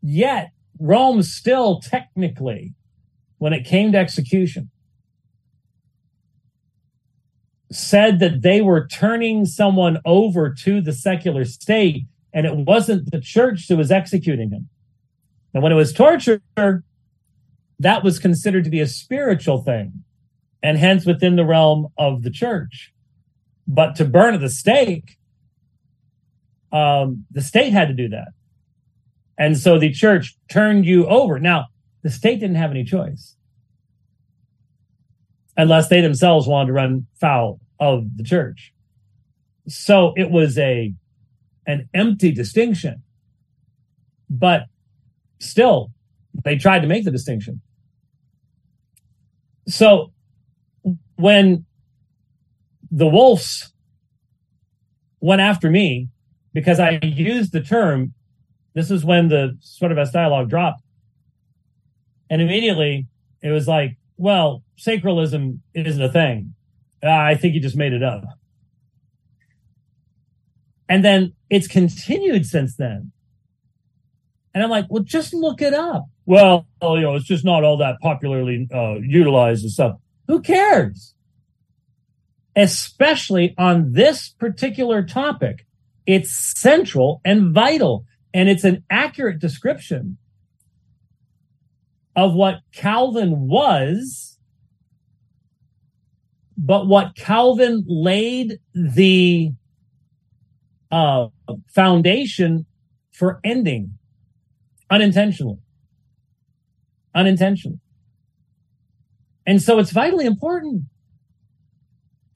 [0.00, 2.74] yet, Rome still technically,
[3.38, 4.70] when it came to execution,
[7.70, 13.20] said that they were turning someone over to the secular state, and it wasn't the
[13.20, 14.68] church that was executing him.
[15.54, 16.40] And when it was torture,
[17.78, 20.04] that was considered to be a spiritual thing,
[20.62, 22.92] and hence within the realm of the church.
[23.66, 25.18] But to burn at the stake,
[26.72, 28.28] um, the state had to do that.
[29.38, 31.38] And so the church turned you over.
[31.38, 31.66] Now,
[32.02, 33.36] the state didn't have any choice
[35.56, 38.72] unless they themselves wanted to run foul of the church.
[39.68, 40.94] So it was a
[41.66, 43.02] an empty distinction.
[44.28, 44.64] But
[45.40, 45.92] still,
[46.44, 47.60] they tried to make the distinction.
[49.68, 50.12] So
[51.16, 51.66] when
[52.90, 53.72] the wolves
[55.20, 56.08] went after me
[56.52, 58.12] because I used the term.
[58.74, 60.82] This is when the sort of S dialogue dropped.
[62.28, 63.06] And immediately
[63.42, 66.54] it was like, well, sacralism isn't a thing.
[67.02, 68.24] I think you just made it up.
[70.88, 73.12] And then it's continued since then.
[74.54, 76.06] And I'm like, well, just look it up.
[76.26, 79.96] Well, you know, it's just not all that popularly uh, utilized and stuff.
[80.28, 81.14] Who cares?
[82.56, 85.66] especially on this particular topic.
[86.06, 88.04] It's central and vital,
[88.34, 90.18] and it's an accurate description
[92.14, 94.38] of what Calvin was,
[96.56, 99.52] but what Calvin laid the
[100.92, 101.26] uh,
[101.74, 102.66] foundation
[103.10, 103.98] for ending
[104.90, 105.58] unintentionally.
[107.14, 107.80] Unintentionally.
[109.46, 110.84] And so it's vitally important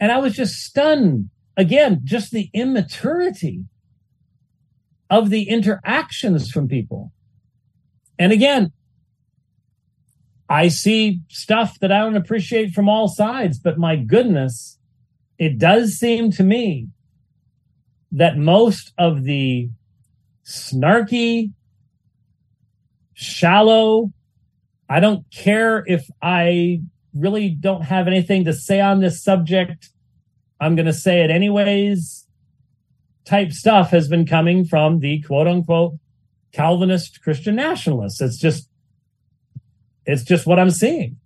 [0.00, 1.30] and I was just stunned.
[1.56, 3.64] Again, just the immaturity
[5.08, 7.12] of the interactions from people.
[8.18, 8.72] And again,
[10.48, 14.78] I see stuff that I don't appreciate from all sides, but my goodness,
[15.38, 16.88] it does seem to me
[18.12, 19.70] that most of the
[20.44, 21.52] snarky,
[23.14, 24.12] shallow,
[24.88, 26.82] I don't care if I
[27.14, 29.90] really don't have anything to say on this subject.
[30.60, 32.26] I'm going to say it anyways.
[33.24, 35.94] Type stuff has been coming from the quote unquote
[36.52, 38.20] Calvinist Christian nationalists.
[38.20, 38.68] It's just,
[40.04, 41.16] it's just what I'm seeing.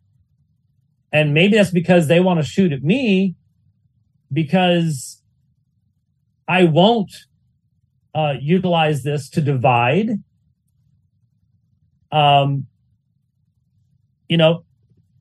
[1.13, 3.35] And maybe that's because they want to shoot at me
[4.33, 5.20] because
[6.51, 7.13] I won't
[8.13, 10.09] uh, utilize this to divide.
[12.11, 12.67] Um,
[14.29, 14.65] you know,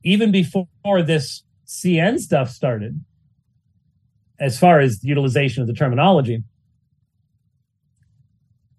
[0.02, 0.66] even before
[1.04, 3.04] this CN stuff started,
[4.40, 6.42] as far as utilization of the terminology,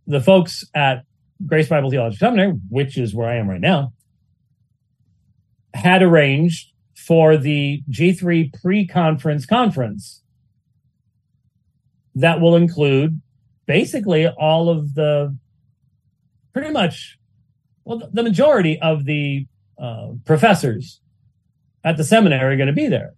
[0.05, 1.05] the folks at
[1.45, 3.93] Grace Bible Theology Seminary, which is where I am right now,
[5.73, 10.20] had arranged for the G3 pre conference conference
[12.15, 13.21] that will include
[13.65, 15.35] basically all of the
[16.53, 17.17] pretty much,
[17.85, 19.47] well, the majority of the
[19.79, 20.99] uh, professors
[21.83, 23.13] at the seminary are going to be there.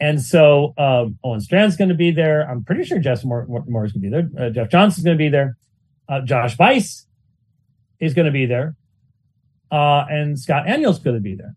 [0.00, 2.48] and so um, Owen Strachan's going to be there.
[2.48, 3.44] I'm pretty sure Jeff Moore
[3.84, 4.30] is going to be there.
[4.38, 5.56] Uh, Jeff Johnson's going to be there.
[6.08, 7.06] Uh, Josh Buice
[8.00, 8.76] is going to be there.
[9.70, 11.54] Uh, and Scott Aniol's going to be there.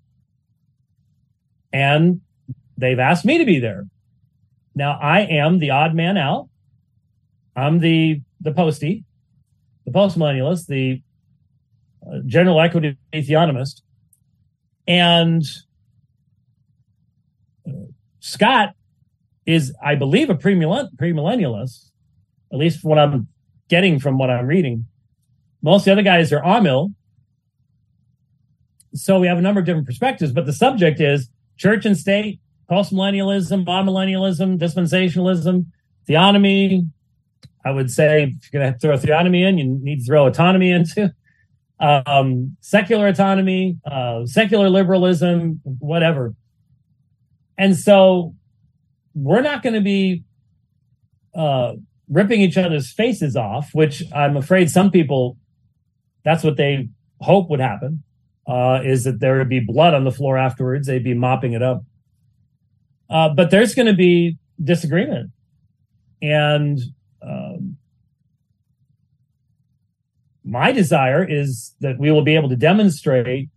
[1.71, 2.21] And
[2.77, 3.85] they've asked me to be there.
[4.75, 6.49] Now I am the odd man out.
[7.55, 9.03] I'm the the postie,
[9.85, 11.01] the post millennialist, the
[12.05, 13.81] uh, general equity theonomist,
[14.87, 15.43] and
[17.67, 17.71] uh,
[18.19, 18.69] Scott
[19.45, 21.89] is, I believe, a premillennialist,
[22.51, 23.27] at least what I'm
[23.67, 24.85] getting from what I'm reading.
[25.61, 26.93] Most of the other guys are Amill.
[28.93, 32.39] So we have a number of different perspectives, but the subject is church and state,
[32.71, 35.65] postmillennialism, millennialism, dispensationalism,
[36.07, 36.87] theonomy.
[37.65, 40.71] I would say if you're going to throw theonomy in, you need to throw autonomy
[40.71, 41.13] into
[41.81, 46.33] um, secular autonomy, uh, secular liberalism, whatever.
[47.57, 48.35] And so
[49.13, 50.23] we're not going to be
[51.35, 51.73] uh,
[52.09, 55.37] ripping each other's faces off, which I'm afraid some people,
[56.23, 58.03] that's what they hope would happen,
[58.47, 60.87] uh, is that there would be blood on the floor afterwards.
[60.87, 61.83] They'd be mopping it up.
[63.11, 65.31] Uh, but there's going to be disagreement.
[66.21, 66.79] And
[67.21, 67.77] um,
[70.45, 73.49] my desire is that we will be able to demonstrate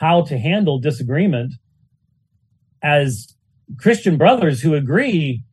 [0.00, 1.54] how to handle disagreement
[2.82, 3.34] as
[3.78, 5.44] Christian brothers who agree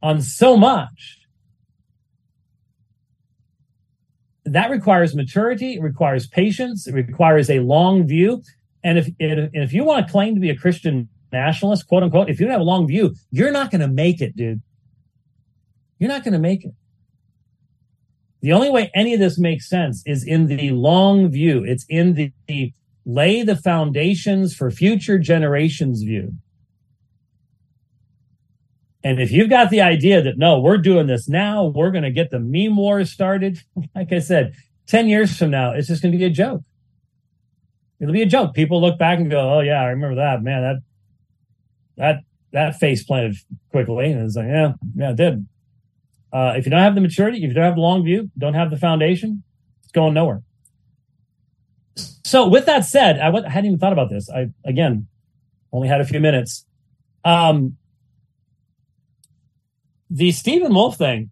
[0.00, 1.18] on so much.
[4.44, 8.42] That requires maturity, it requires patience, it requires a long view.
[8.84, 12.38] And if if you want to claim to be a Christian nationalist, quote unquote, if
[12.38, 14.62] you don't have a long view, you're not going to make it, dude.
[15.98, 16.74] You're not going to make it.
[18.40, 21.62] The only way any of this makes sense is in the long view.
[21.64, 22.72] It's in the, the
[23.06, 26.34] lay the foundations for future generations view.
[29.04, 32.10] And if you've got the idea that no, we're doing this now, we're going to
[32.10, 33.60] get the meme war started.
[33.94, 34.54] Like I said,
[34.86, 36.62] 10 years from now, it's just going to be a joke.
[38.00, 38.54] It'll be a joke.
[38.54, 40.42] People look back and go, oh, yeah, I remember that.
[40.42, 40.76] Man, that,
[41.96, 42.20] that,
[42.52, 43.36] that face planted
[43.70, 44.12] quickly.
[44.12, 45.46] And it's like, yeah, yeah, it did.
[46.32, 48.54] Uh, if you don't have the maturity, if you don't have the long view, don't
[48.54, 49.42] have the foundation,
[49.82, 50.42] it's going nowhere.
[52.24, 54.30] So with that said, I w- I hadn't even thought about this.
[54.30, 55.08] I, again,
[55.72, 56.64] only had a few minutes.
[57.24, 57.76] Um,
[60.08, 61.30] the Stephen Wolfe thing,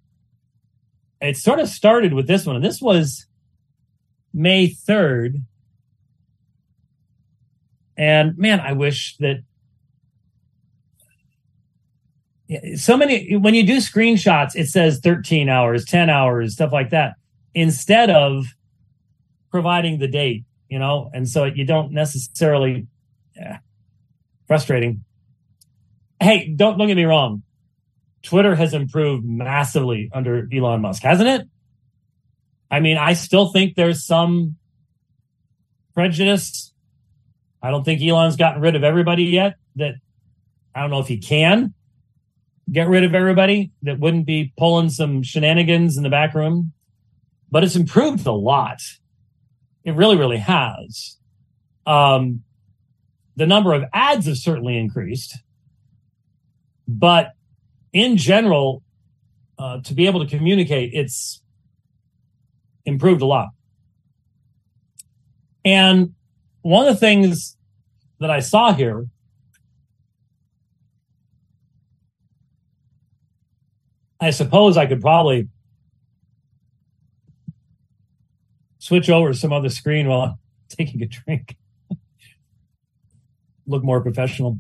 [1.21, 3.27] it sort of started with this one, and this was
[4.33, 5.43] May 3rd.
[7.97, 9.43] And man, I wish that
[12.77, 17.15] so many, when you do screenshots, it says 13 hours, 10 hours, stuff like that,
[17.55, 18.45] instead of
[19.51, 22.87] providing the date, you know, and so you don't necessarily,
[23.37, 23.59] yeah,
[24.47, 25.05] frustrating.
[26.19, 27.43] Hey, don't, don't get me wrong.
[28.23, 31.49] Twitter has improved massively under Elon Musk, hasn't it?
[32.71, 34.57] I mean, I still think there's some
[35.95, 36.73] prejudice.
[37.63, 39.95] I don't think Elon's gotten rid of everybody yet that
[40.75, 41.75] I don't know if he can
[42.71, 46.73] get rid of everybody that wouldn't be pulling some shenanigans in the back room,
[47.51, 48.81] but it's improved a lot.
[49.85, 51.17] It really, really has.
[51.87, 52.43] Um,
[53.37, 55.37] the number of ads have certainly increased,
[56.87, 57.33] but
[57.93, 58.83] in general,
[59.59, 61.43] uh, to be able to communicate, it's
[62.85, 63.49] improved a lot.
[65.65, 66.15] And
[66.63, 67.57] one of the things
[68.21, 69.07] that I saw here
[74.21, 75.49] I suppose I could probably
[78.79, 80.35] switch over to some other screen while I'm
[80.69, 81.57] taking a drink.
[83.67, 84.59] Look more professional.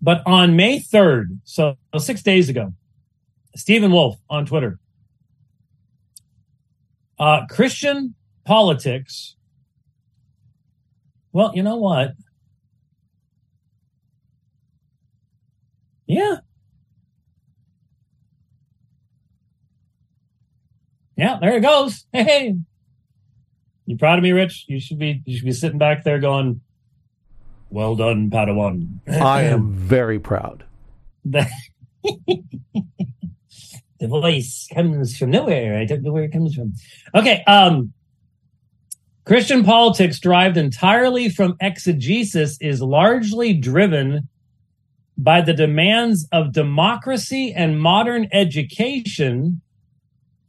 [0.00, 2.72] But on May 3rd, so six days ago,
[3.56, 4.78] Stephen Wolfe on Twitter,
[7.18, 9.34] uh, Christian politics.
[11.32, 12.12] Well, you know what?
[16.06, 16.36] Yeah.
[21.18, 22.06] Yeah, there it goes.
[22.12, 22.54] Hey,
[23.86, 24.66] you proud of me, Rich?
[24.68, 25.20] You should be.
[25.26, 26.60] You should be sitting back there going,
[27.70, 29.00] well done, Padawan.
[29.08, 30.64] I am very proud.
[31.24, 31.50] The,
[33.98, 35.76] the voice comes from nowhere.
[35.76, 36.74] I don't know where it comes from.
[37.14, 37.42] Okay.
[37.48, 37.92] Um,
[39.24, 44.28] Christian politics derived entirely from exegesis is largely driven
[45.18, 49.60] by the demands of democracy and modern education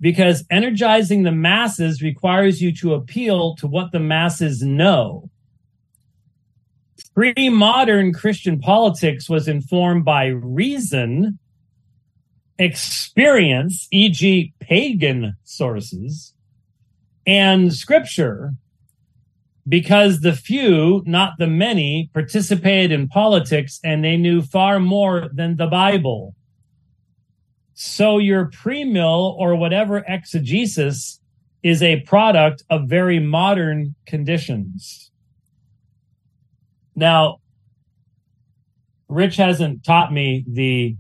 [0.02, 5.30] because energizing the masses requires you to appeal to what the masses know
[7.20, 11.38] pre modern Christian politics was informed by reason,
[12.58, 16.34] experience, e.g., pagan sources,
[17.28, 18.54] and scripture,
[19.68, 25.58] because the few, not the many, participated in politics and they knew far more than
[25.58, 26.36] the Bible.
[27.82, 31.22] So your pre-mill or whatever exegesis
[31.64, 35.12] is a product of very modern conditions.
[36.94, 37.38] Now,
[39.08, 40.98] Rich hasn't taught me the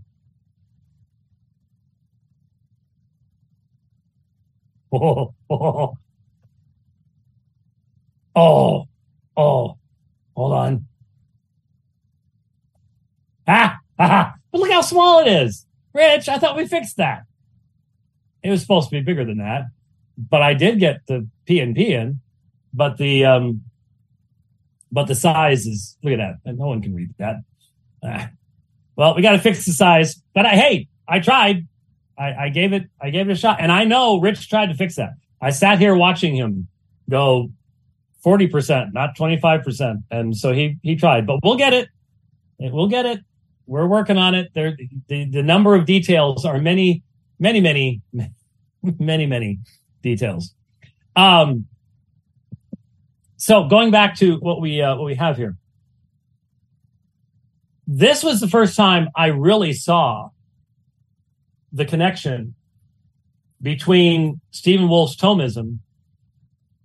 [4.93, 5.97] oh, oh,
[8.37, 8.87] oh,
[9.35, 9.77] oh,
[10.33, 10.85] hold on.
[13.45, 15.65] Ah, ah, but look how small it is.
[15.99, 17.23] Rich, I thought we fixed that.
[18.41, 19.63] It was supposed to be bigger than that,
[20.17, 22.21] but I did get the P and P in,
[22.73, 23.63] but the um,
[24.93, 26.55] but the size is look at that.
[26.55, 27.35] No one can read that.
[28.01, 28.29] Ah.
[28.95, 31.67] Well, we got to fix the size, but I hey, I tried.
[32.17, 32.89] I, I gave it.
[33.01, 35.11] I gave it a shot, and I know Rich tried to fix that.
[35.41, 36.69] I sat here watching him
[37.09, 37.51] go
[38.23, 41.27] forty percent, not twenty five percent, and so he he tried.
[41.27, 41.89] But we'll get it.
[42.57, 43.19] We'll get it
[43.69, 44.51] we're working on it.
[44.55, 44.75] There,
[45.07, 47.03] the, the number of details are many,
[47.37, 48.01] many, many,
[48.81, 49.59] many, many
[50.01, 50.55] details.
[51.15, 51.67] Um,
[53.37, 55.55] so going back to what we uh, what we have here,
[57.85, 60.29] this was the first time I really saw
[61.71, 62.55] the connection
[63.61, 65.79] between Stephen Wolfe's Thomism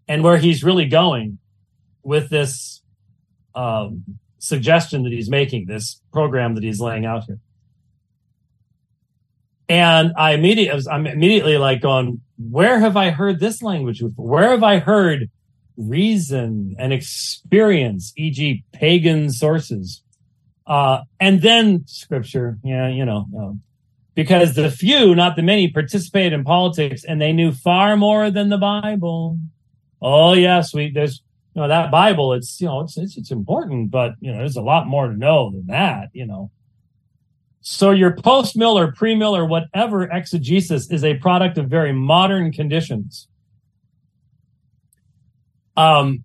[0.07, 1.39] and where he's really going
[2.03, 2.82] with this
[3.55, 7.38] um, suggestion that he's making, this program that he's laying out here.
[9.68, 14.26] And I immediately, I'm immediately like going, where have I heard this language before?
[14.26, 15.30] Where have I heard
[15.78, 20.03] reason and experience, e.g., pagan sources?
[20.66, 23.59] Uh, and then scripture, yeah, you know, no.
[24.14, 28.51] because the few, not the many, participated in politics and they knew far more than
[28.51, 29.38] the Bible.
[30.03, 31.22] Oh, yes, we, there's,
[31.55, 34.57] you know that Bible, it's you know it's it's, it's important, but you know there's
[34.57, 36.09] a lot more to know than that.
[36.12, 36.50] You know,
[37.61, 41.92] so your post mill or pre mill or whatever exegesis is a product of very
[41.92, 43.28] modern conditions.
[45.76, 46.24] Um,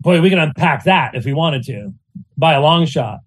[0.00, 1.94] boy, we can unpack that if we wanted to
[2.36, 3.20] by a long shot.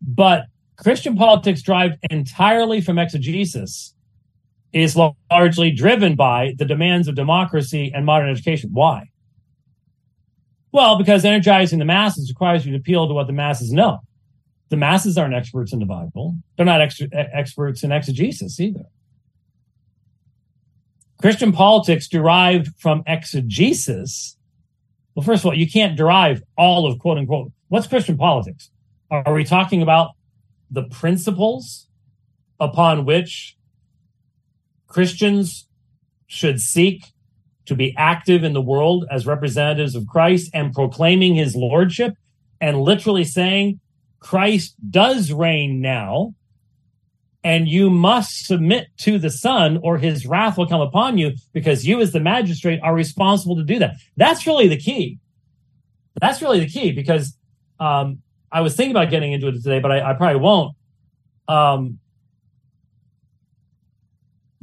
[0.00, 3.94] But Christian politics derived entirely from exegesis
[4.72, 4.96] is
[5.30, 8.70] largely driven by the demands of democracy and modern education.
[8.72, 9.08] Why?
[10.72, 14.00] Well, because energizing the masses requires you to appeal to what the masses know.
[14.68, 16.36] The masses aren't experts in the Bible.
[16.56, 18.84] They're not ex- experts in exegesis either.
[21.20, 24.36] Christian politics derived from exegesis.
[25.14, 27.50] Well, first of all, you can't derive all of quote unquote.
[27.68, 28.70] What's Christian politics?
[29.10, 30.10] Are we talking about
[30.70, 31.88] the principles
[32.60, 33.56] upon which
[34.88, 35.66] Christians
[36.26, 37.04] should seek
[37.66, 42.14] to be active in the world as representatives of Christ and proclaiming his lordship
[42.60, 43.80] and literally saying,
[44.20, 46.34] Christ does reign now,
[47.44, 51.86] and you must submit to the Son, or his wrath will come upon you because
[51.86, 53.94] you, as the magistrate, are responsible to do that.
[54.16, 55.18] That's really the key.
[56.20, 57.36] That's really the key because
[57.78, 60.74] um, I was thinking about getting into it today, but I, I probably won't.
[61.46, 62.00] Um,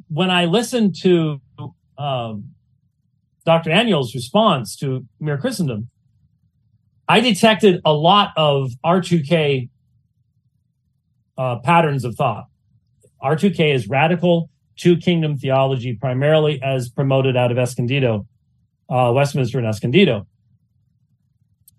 [0.08, 1.42] when I listened to
[1.98, 2.52] um,
[3.46, 3.70] Dr.
[3.70, 5.90] Daniel's response to Mere Christendom,
[7.08, 9.70] I detected a lot of R2K
[11.38, 12.46] uh, patterns of thought.
[13.22, 18.28] R2K is radical two kingdom theology, primarily as promoted out of Escondido,
[18.90, 20.28] uh, Westminster and Escondido.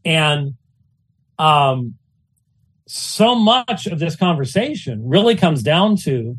[0.05, 0.55] And
[1.39, 1.95] um,
[2.87, 6.39] so much of this conversation really comes down to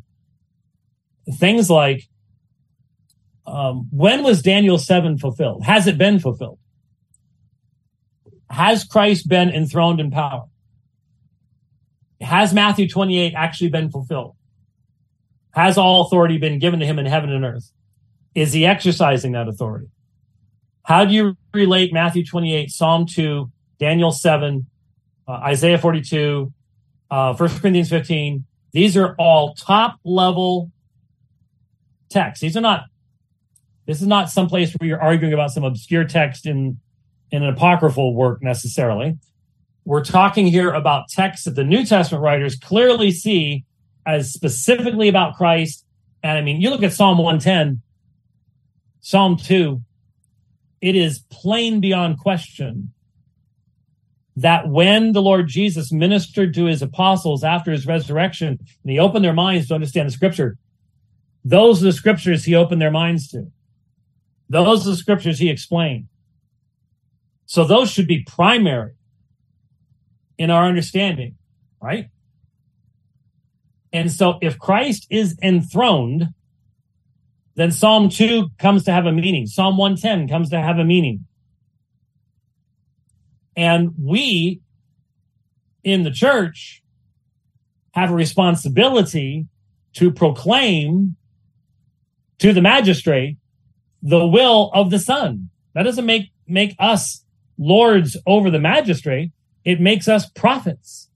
[1.35, 2.07] things like
[3.45, 5.63] um, when was Daniel 7 fulfilled?
[5.63, 6.59] Has it been fulfilled?
[8.49, 10.45] Has Christ been enthroned in power?
[12.19, 14.35] Has Matthew 28 actually been fulfilled?
[15.51, 17.71] Has all authority been given to him in heaven and earth?
[18.35, 19.87] Is he exercising that authority?
[20.83, 24.65] How do you relate Matthew 28, Psalm 2, Daniel 7,
[25.27, 26.53] uh, Isaiah 42,
[27.11, 28.45] uh, 1 Corinthians 15?
[28.71, 30.71] These are all top level
[32.09, 32.41] text.
[32.41, 32.85] These are not,
[33.85, 36.79] this is not some place where you're arguing about some obscure text in,
[37.31, 39.17] in an apocryphal work necessarily.
[39.85, 43.63] We're talking here about texts that the New Testament writers clearly see
[44.05, 45.85] as specifically about Christ.
[46.23, 47.81] And I mean, you look at Psalm 110,
[49.01, 49.81] Psalm 2,
[50.81, 52.93] it is plain beyond question
[54.35, 59.25] that when the Lord Jesus ministered to his apostles after his resurrection and he opened
[59.25, 60.57] their minds to understand the scripture,
[61.43, 63.51] those are the scriptures he opened their minds to.
[64.49, 66.07] Those are the scriptures he explained.
[67.45, 68.93] So those should be primary
[70.37, 71.35] in our understanding,
[71.81, 72.09] right?
[73.93, 76.27] And so if Christ is enthroned,
[77.55, 79.47] then Psalm 2 comes to have a meaning.
[79.47, 81.25] Psalm 110 comes to have a meaning.
[83.55, 84.61] And we
[85.83, 86.83] in the church
[87.93, 89.47] have a responsibility
[89.93, 91.15] to proclaim
[92.39, 93.37] to the magistrate
[94.01, 95.49] the will of the Son.
[95.73, 97.23] That doesn't make, make us
[97.57, 99.31] lords over the magistrate.
[99.65, 101.09] It makes us prophets.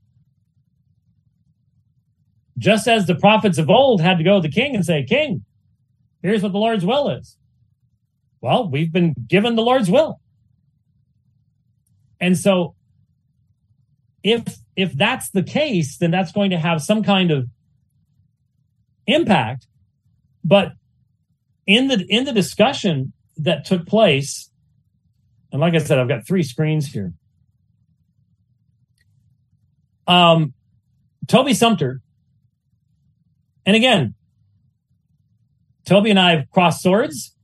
[2.58, 5.46] Just as the prophets of old had to go to the king and say, King,
[6.22, 7.38] here's what the Lord's will is.
[8.42, 10.20] Well, we've been given the Lord's will.
[12.20, 12.76] And so
[14.24, 14.44] if
[14.76, 17.48] if that's the case, then that's going to have some kind of
[19.08, 19.68] impact.
[20.44, 20.74] But
[21.72, 24.50] in the in the discussion that took place,
[25.52, 27.14] and like I said, I've got three screens here.
[30.08, 30.54] Um,
[31.28, 32.02] Toby Sumpter,
[33.66, 34.16] and again,
[35.86, 37.36] Toby and I have crossed swords,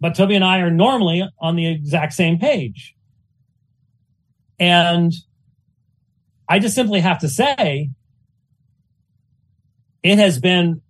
[0.00, 2.94] but Toby and I are normally on the exact same page.
[4.58, 5.12] And
[6.48, 7.90] I just simply have to say,
[10.02, 10.82] it has been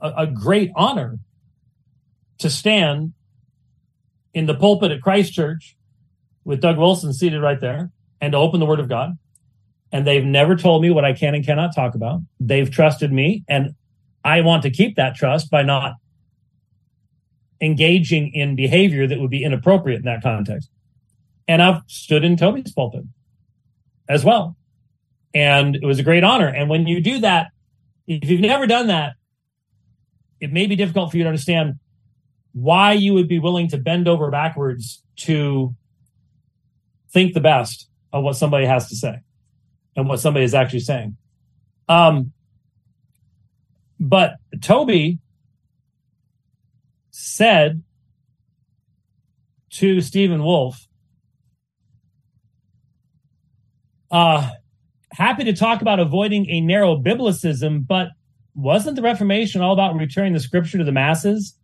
[0.00, 1.18] a, a great honor
[2.38, 3.12] to stand
[4.34, 5.76] in the pulpit at Christ Church
[6.44, 7.90] with Doug Wilson seated right there
[8.20, 9.18] and to open the Word of God.
[9.90, 12.20] And they've never told me what I can and cannot talk about.
[12.38, 13.74] They've trusted me, and
[14.22, 15.94] I want to keep that trust by not
[17.60, 20.70] engaging in behavior that would be inappropriate in that context.
[21.48, 23.04] And I've stood in Toby's pulpit
[24.08, 24.56] as well.
[25.34, 26.48] And it was a great honor.
[26.48, 27.48] And when you do that,
[28.06, 29.14] if you've never done that,
[30.40, 31.74] it may be difficult for you to understand
[32.52, 35.74] why you would be willing to bend over backwards to
[37.10, 39.20] think the best of what somebody has to say
[39.96, 41.16] and what somebody is actually saying.
[41.88, 42.32] Um,
[44.00, 45.18] but Toby
[47.10, 47.82] said
[49.70, 50.86] to Stephen Wolfe,
[54.10, 54.50] uh,
[55.10, 58.08] happy to talk about avoiding a narrow biblicism, but
[58.58, 61.56] wasn't the Reformation all about returning the scripture to the masses?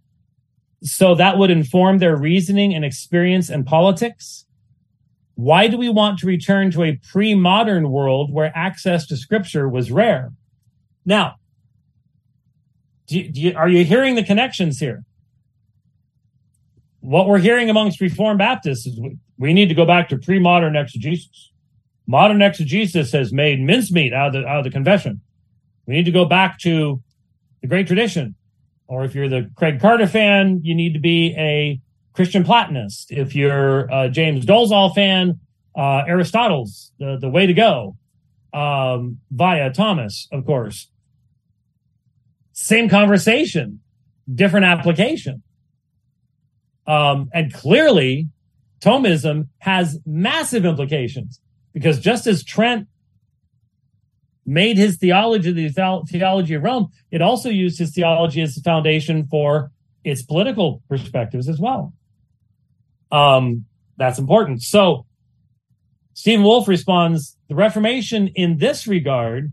[0.84, 4.46] So that would inform their reasoning and experience and politics?
[5.34, 9.68] Why do we want to return to a pre modern world where access to scripture
[9.68, 10.32] was rare?
[11.04, 11.34] Now,
[13.08, 15.04] do do you, are you hearing the connections here?
[17.00, 20.38] What we're hearing amongst Reformed Baptists is we, we need to go back to pre
[20.38, 21.50] modern exegesis.
[22.06, 25.22] Modern exegesis has made mincemeat out of the, out of the confession.
[25.86, 27.02] We need to go back to
[27.60, 28.34] the great tradition.
[28.86, 31.80] Or if you're the Craig Carter fan, you need to be a
[32.12, 33.10] Christian Platonist.
[33.10, 35.40] If you're a James Dolezal fan,
[35.76, 37.96] uh, Aristotle's the, the way to go.
[38.52, 40.88] Um, via Thomas, of course.
[42.52, 43.80] Same conversation,
[44.32, 45.42] different application.
[46.86, 48.28] Um, and clearly,
[48.80, 51.40] Thomism has massive implications
[51.72, 52.86] because just as Trent
[54.46, 59.26] made his theology the theology of Rome, it also used his theology as the foundation
[59.26, 59.70] for
[60.04, 61.92] its political perspectives as well.
[63.10, 63.64] Um,
[63.96, 64.62] that's important.
[64.62, 65.06] So
[66.12, 69.52] Stephen Wolfe responds, the Reformation in this regard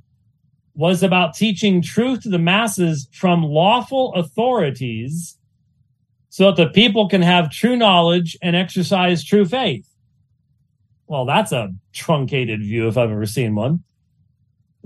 [0.74, 5.38] was about teaching truth to the masses from lawful authorities
[6.30, 9.88] so that the people can have true knowledge and exercise true faith.
[11.08, 13.84] Well, that's a truncated view if I've ever seen one.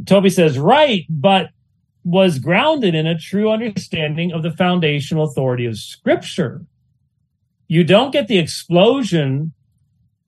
[0.05, 1.49] Toby says, right, but
[2.03, 6.65] was grounded in a true understanding of the foundational authority of Scripture.
[7.67, 9.53] You don't get the explosion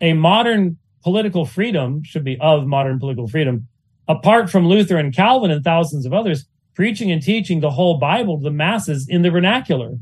[0.01, 3.67] a modern political freedom should be of modern political freedom,
[4.07, 8.37] apart from Luther and Calvin and thousands of others, preaching and teaching the whole Bible
[8.37, 9.97] to the masses in the vernacular.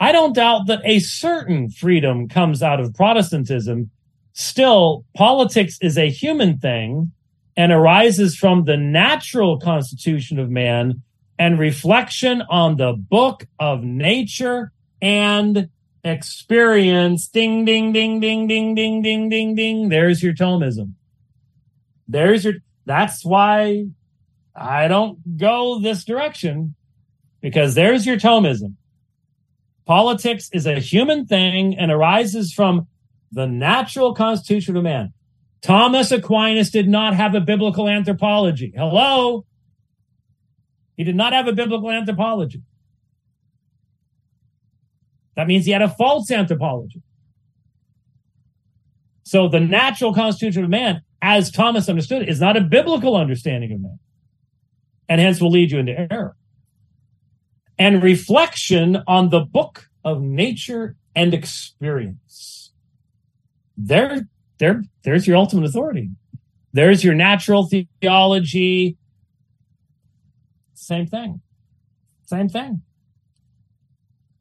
[0.00, 3.90] I don't doubt that a certain freedom comes out of Protestantism
[4.40, 7.10] Still, politics is a human thing
[7.58, 11.02] and arises from the natural constitution of man
[11.40, 14.70] and reflection on the book of nature
[15.02, 15.68] and
[16.04, 17.26] experience.
[17.26, 19.88] Ding, ding, ding, ding, ding, ding, ding, ding, ding.
[19.88, 20.92] There's your Thomism.
[22.06, 22.54] There's your,
[22.86, 23.86] that's why
[24.54, 26.76] I don't go this direction
[27.40, 28.74] because there's your Thomism.
[29.84, 32.86] Politics is a human thing and arises from
[33.32, 35.12] the natural constitution of man.
[35.60, 38.72] Thomas Aquinas did not have a biblical anthropology.
[38.76, 39.44] Hello?
[40.96, 42.62] He did not have a biblical anthropology.
[45.36, 47.02] That means he had a false anthropology.
[49.22, 53.72] So the natural constitution of man, as Thomas understood it, is not a biblical understanding
[53.72, 53.98] of man.
[55.08, 56.34] And hence will lead you into error.
[57.78, 62.72] And reflection on the book of nature and experience.
[63.76, 64.28] There,
[64.58, 66.10] there, there's your ultimate authority.
[66.72, 67.68] There's your natural
[68.00, 68.96] theology.
[70.74, 71.40] Same thing.
[72.26, 72.82] Same thing.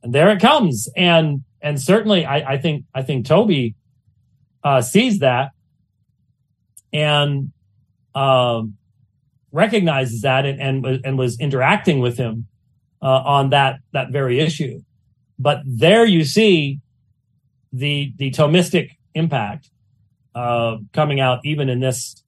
[0.04, 0.90] And there it comes.
[0.96, 3.76] And and certainly I, I think I think Toby
[4.64, 5.52] uh, sees that
[6.94, 7.52] and
[8.14, 8.76] um,
[9.52, 12.48] recognizes that and, and and was interacting with him
[13.02, 14.82] uh, on that that very issue.
[15.40, 16.80] But there you see
[17.72, 19.70] the the Thomistic impact
[20.38, 22.24] uh, coming out even in this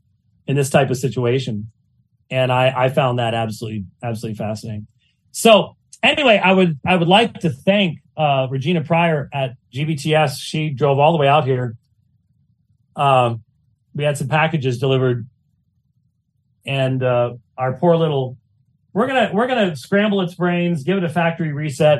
[0.47, 1.71] in this type of situation,
[2.31, 4.87] and I, I found that absolutely absolutely fascinating.
[5.31, 10.39] So anyway, I would I would like to thank uh, Regina Pryor at GBTS.
[10.39, 11.75] She drove all the way out here.
[12.95, 13.43] Um,
[13.93, 15.27] we had some packages delivered,
[16.65, 18.37] and uh, our poor little
[18.91, 21.99] we're gonna we're gonna scramble its brains, give it a factory reset,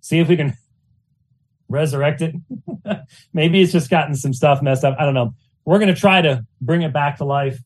[0.00, 0.56] see if we can
[1.68, 2.34] resurrect it.
[3.32, 4.96] Maybe it's just gotten some stuff messed up.
[4.98, 5.34] I don't know.
[5.64, 7.58] We're gonna try to bring it back to life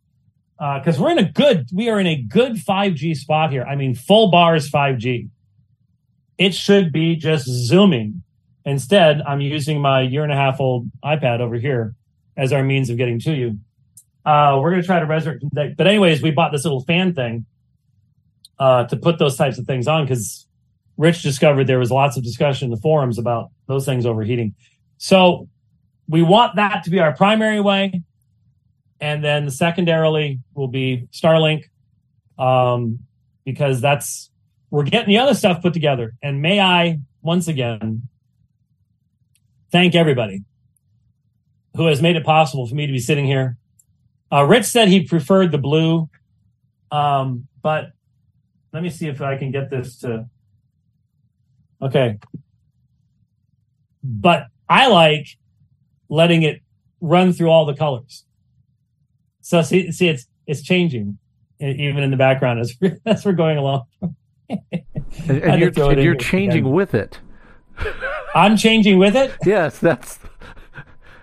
[0.58, 3.64] because uh, we're in a good we are in a good 5G spot here.
[3.64, 5.28] I mean, full bars 5G.
[6.38, 8.22] It should be just zooming.
[8.64, 11.94] Instead, I'm using my year and a half old iPad over here
[12.36, 13.58] as our means of getting to you.
[14.24, 15.44] Uh, we're going to try to resurrect.
[15.52, 17.44] But anyways, we bought this little fan thing
[18.58, 20.46] uh, to put those types of things on because
[20.96, 24.54] Rich discovered there was lots of discussion in the forums about those things overheating.
[24.98, 25.48] So
[26.08, 28.02] we want that to be our primary way.
[29.00, 31.64] And then secondarily will be Starlink
[32.38, 33.00] um,
[33.44, 34.30] because that's,
[34.70, 36.14] we're getting the other stuff put together.
[36.22, 38.08] And may I once again
[39.72, 40.44] thank everybody
[41.74, 43.56] who has made it possible for me to be sitting here.
[44.30, 46.08] Uh, Rich said he preferred the blue,
[46.90, 47.92] um, but
[48.72, 50.26] let me see if I can get this to.
[51.82, 52.18] Okay.
[54.02, 55.26] But I like
[56.08, 56.60] letting it
[57.00, 58.24] run through all the colors.
[59.40, 61.18] So see, see, it's it's changing
[61.60, 63.84] even in the background as we're, as we're going along.
[64.48, 64.60] and,
[65.28, 66.72] you're, and you're changing again.
[66.72, 67.20] with it.
[68.34, 69.32] I'm changing with it.
[69.44, 70.18] Yes, that's.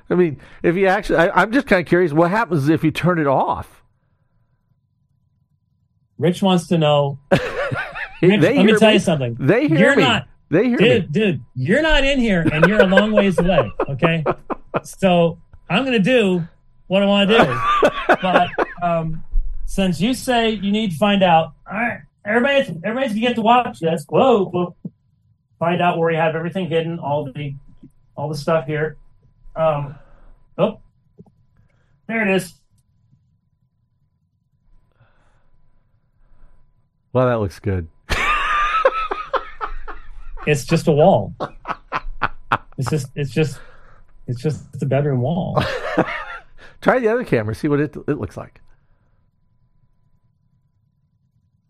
[0.10, 2.92] I mean, if you actually, I, I'm just kind of curious, what happens if you
[2.92, 3.84] turn it off?
[6.18, 7.20] Rich wants to know.
[7.32, 7.42] Rich,
[8.22, 8.94] let me tell me.
[8.94, 9.38] you something.
[9.40, 10.04] They hear you're me.
[10.04, 11.08] Not, they hear dude, me.
[11.12, 13.72] Dude, you're not in here and you're a long ways away.
[13.88, 14.24] Okay.
[14.84, 15.40] So
[15.70, 16.48] I'm going to do
[16.88, 18.18] what I want to do.
[18.22, 18.50] but
[18.82, 19.24] um,
[19.66, 23.36] since you say you need to find out, all right, everybody's, everybody's going to get
[23.36, 24.06] to watch this.
[24.10, 24.76] Whoa, whoa.
[25.60, 27.54] Find out where we have everything hidden, all the
[28.16, 28.98] all the stuff here.
[29.56, 29.96] Um,
[30.58, 30.80] oh,
[32.08, 32.54] there it is.
[37.12, 37.88] Well, that looks good.
[40.50, 41.36] It's just a wall.
[42.78, 43.60] It's just it's just
[44.28, 45.64] it's just a bedroom wall.
[46.82, 48.62] Try the other camera, see what it it looks like.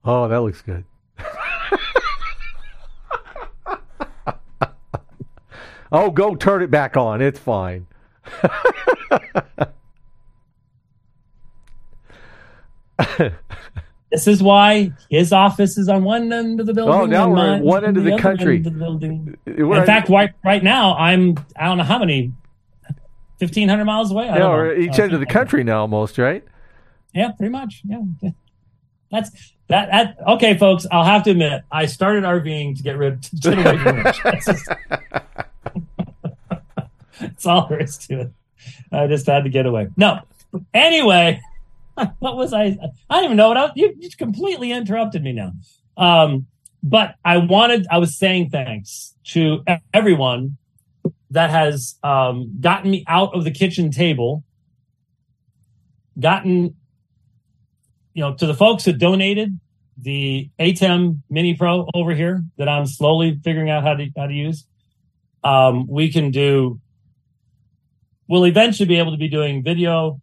[0.05, 0.86] Oh, that looks good.
[5.91, 7.21] oh, go turn it back on.
[7.21, 7.86] It's fine.
[14.12, 16.95] This is why his office is on one end of the building.
[16.95, 18.57] Oh, now we're at one end of the, the country.
[18.57, 19.38] Of the building.
[19.45, 22.34] In fact, right, right now I'm I don't know how many,
[23.38, 24.26] fifteen hundred miles away.
[24.26, 26.43] yeah, we're each uh, end of the country now, almost right.
[27.14, 27.84] Yeah, pretty much.
[27.86, 28.01] Yeah,
[29.12, 29.30] that's
[29.68, 29.91] that.
[29.91, 30.88] That okay, folks.
[30.91, 34.22] I'll have to admit, I started RVing to get rid to get away from Rich.
[34.24, 34.70] That's,
[37.20, 38.32] that's all there is to it.
[38.91, 39.89] I just had to get away.
[39.95, 40.22] No.
[40.74, 41.41] Anyway.
[42.19, 42.77] what was I?
[43.09, 45.51] I don't even know what I, you, completely interrupted me now.
[45.97, 46.47] Um,
[46.81, 50.57] but I wanted, I was saying thanks to everyone
[51.31, 54.43] that has um, gotten me out of the kitchen table,
[56.19, 56.75] gotten,
[58.13, 59.59] you know, to the folks that donated
[59.97, 64.33] the ATEM Mini Pro over here that I'm slowly figuring out how to how to
[64.33, 64.65] use.
[65.43, 66.79] Um, we can do.
[68.27, 70.21] We'll eventually be able to be doing video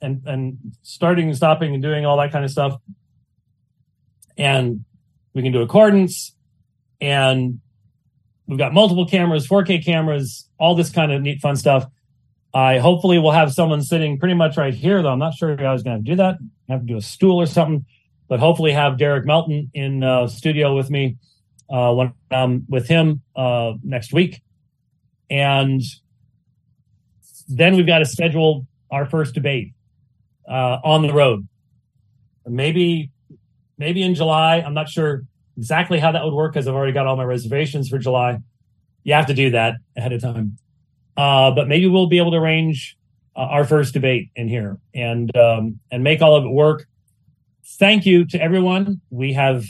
[0.00, 2.80] and and starting and stopping and doing all that kind of stuff.
[4.36, 4.84] And
[5.34, 6.34] we can do Accordance,
[7.00, 7.60] and
[8.46, 11.86] we've got multiple cameras, 4K cameras, all this kind of neat fun stuff.
[12.52, 15.72] I hopefully will have someone sitting pretty much right here, though I'm not sure I
[15.72, 16.38] was going to do that.
[16.68, 17.84] Have to do a stool or something,
[18.28, 21.16] but hopefully have Derek Melton in uh, studio with me
[21.70, 24.42] uh, when I'm with him uh, next week,
[25.28, 25.80] and
[27.48, 29.72] then we've got to schedule our first debate
[30.50, 31.46] uh, on the road.
[32.46, 33.10] Maybe,
[33.78, 34.56] maybe in July.
[34.56, 35.22] I'm not sure
[35.56, 38.38] exactly how that would work because I've already got all my reservations for July.
[39.04, 40.58] You have to do that ahead of time.
[41.16, 42.96] Uh, but maybe we'll be able to arrange
[43.36, 46.86] uh, our first debate in here and um, and make all of it work.
[47.78, 49.00] Thank you to everyone.
[49.10, 49.64] We have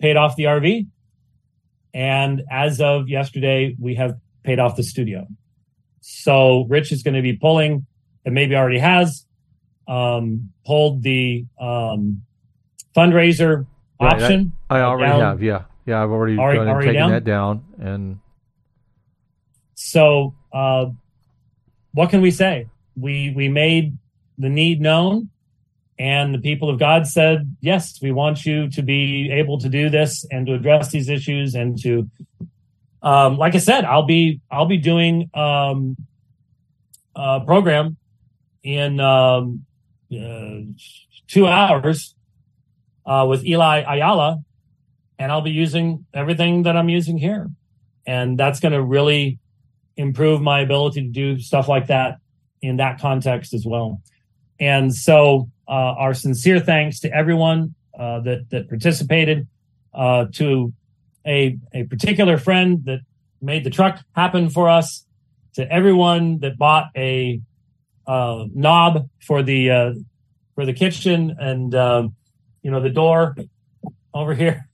[0.00, 0.86] paid off the RV,
[1.94, 5.26] and as of yesterday, we have paid off the studio.
[6.00, 7.86] So Rich is going to be pulling,
[8.24, 9.25] and maybe already has
[9.88, 12.22] um, pulled the um,
[12.96, 13.66] fundraiser
[14.00, 14.52] right, option.
[14.68, 15.20] I, I already down.
[15.20, 15.42] have.
[15.42, 17.10] Yeah, yeah, I've already, already, already taken down?
[17.10, 18.18] that down, and
[19.74, 20.86] so uh,
[21.92, 22.68] what can we say?
[22.96, 23.96] We we made
[24.38, 25.30] the need known,
[25.98, 29.90] and the people of God said, "Yes, we want you to be able to do
[29.90, 32.10] this and to address these issues and to."
[33.02, 35.96] Um, like I said, I'll be I'll be doing um,
[37.14, 37.96] a program
[38.64, 39.65] in um,
[40.10, 42.14] two hours
[43.04, 44.38] uh, with Eli Ayala,
[45.18, 47.48] and I'll be using everything that I'm using here,
[48.06, 49.38] and that's going to really
[49.96, 52.18] improve my ability to do stuff like that
[52.60, 54.02] in that context as well.
[54.60, 59.48] And so, uh, our sincere thanks to everyone uh, that that participated,
[59.94, 60.72] uh, to
[61.26, 63.00] a a particular friend that
[63.40, 65.04] made the truck happen for us,
[65.54, 67.40] to everyone that bought a
[68.06, 69.92] uh, knob for the uh,
[70.54, 72.08] for the kitchen and uh,
[72.62, 73.36] you know the door
[74.14, 74.68] over here.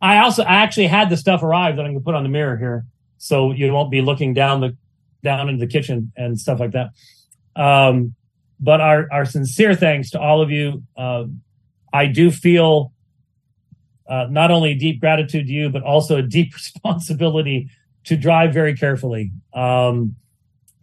[0.00, 2.56] I also I actually had the stuff arrive that I'm gonna put on the mirror
[2.56, 2.84] here
[3.18, 4.76] so you won't be looking down the
[5.22, 6.90] down into the kitchen and stuff like that.
[7.56, 8.14] Um,
[8.60, 10.82] but our our sincere thanks to all of you.
[10.96, 11.24] Uh,
[11.92, 12.92] I do feel
[14.08, 17.70] uh, not only deep gratitude to you, but also a deep responsibility
[18.04, 20.16] to drive very carefully um,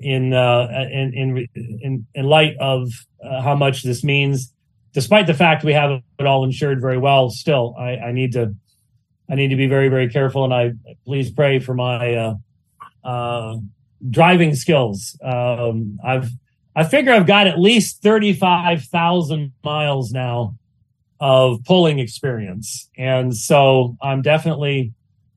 [0.03, 2.89] in, uh, in, in in light of
[3.23, 4.53] uh, how much this means.
[4.93, 8.53] Despite the fact we have it all insured very well, still I, I need to
[9.29, 10.43] I need to be very, very careful.
[10.43, 10.73] And I
[11.05, 12.35] please pray for my uh,
[13.03, 13.57] uh,
[14.09, 15.17] driving skills.
[15.23, 16.29] Um, I've
[16.75, 20.55] I figure I've got at least thirty five thousand miles now
[21.19, 24.93] of pulling experience, and so I'm definitely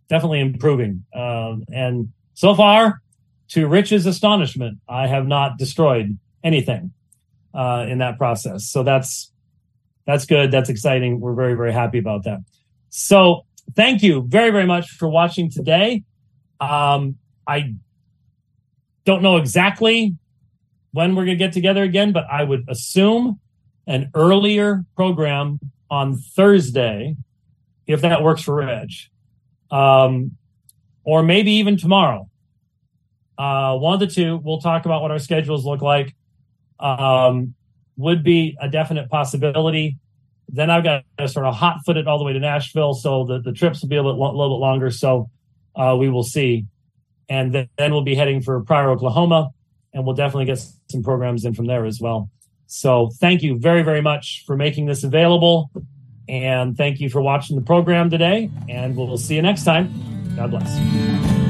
[0.09, 1.05] definitely improving.
[1.15, 3.01] Um, and so far,
[3.55, 6.93] to Rich's astonishment, I have not destroyed anything
[7.55, 8.67] uh, in that process.
[8.67, 9.33] So that's
[10.07, 10.51] that's good.
[10.51, 11.21] That's exciting.
[11.21, 12.41] We're very very happy about that.
[12.91, 16.03] So thank you very, very much for watching today.
[16.61, 17.75] Um, I
[19.05, 20.17] don't know exactly
[20.93, 23.41] when we're going to get together again, but I would assume
[23.87, 25.59] an earlier program
[25.91, 27.17] on Thursday,
[27.87, 28.91] if that works for Reg,
[29.71, 30.37] um,
[31.05, 32.29] or maybe even tomorrow.
[33.37, 34.41] Uh, one of the two.
[34.43, 36.15] We'll talk about what our schedules look like.
[36.79, 37.55] Um,
[37.97, 39.99] would be a definite possibility.
[40.49, 42.95] Then I've got to sort of hot foot it all the way to Nashville.
[42.95, 44.91] So the, the trips will be a little, little bit longer.
[44.91, 45.31] So
[45.75, 46.67] uh, we will see.
[47.29, 49.51] And then, then we'll be heading for Pryor, Oklahoma,
[49.93, 52.31] and we'll definitely get some programs in from there as well.
[52.67, 55.71] So thank you very, very much for making this available.
[56.29, 58.51] And thank you for watching the program today.
[58.69, 59.93] And we'll see you next time.
[60.37, 61.44] God bless.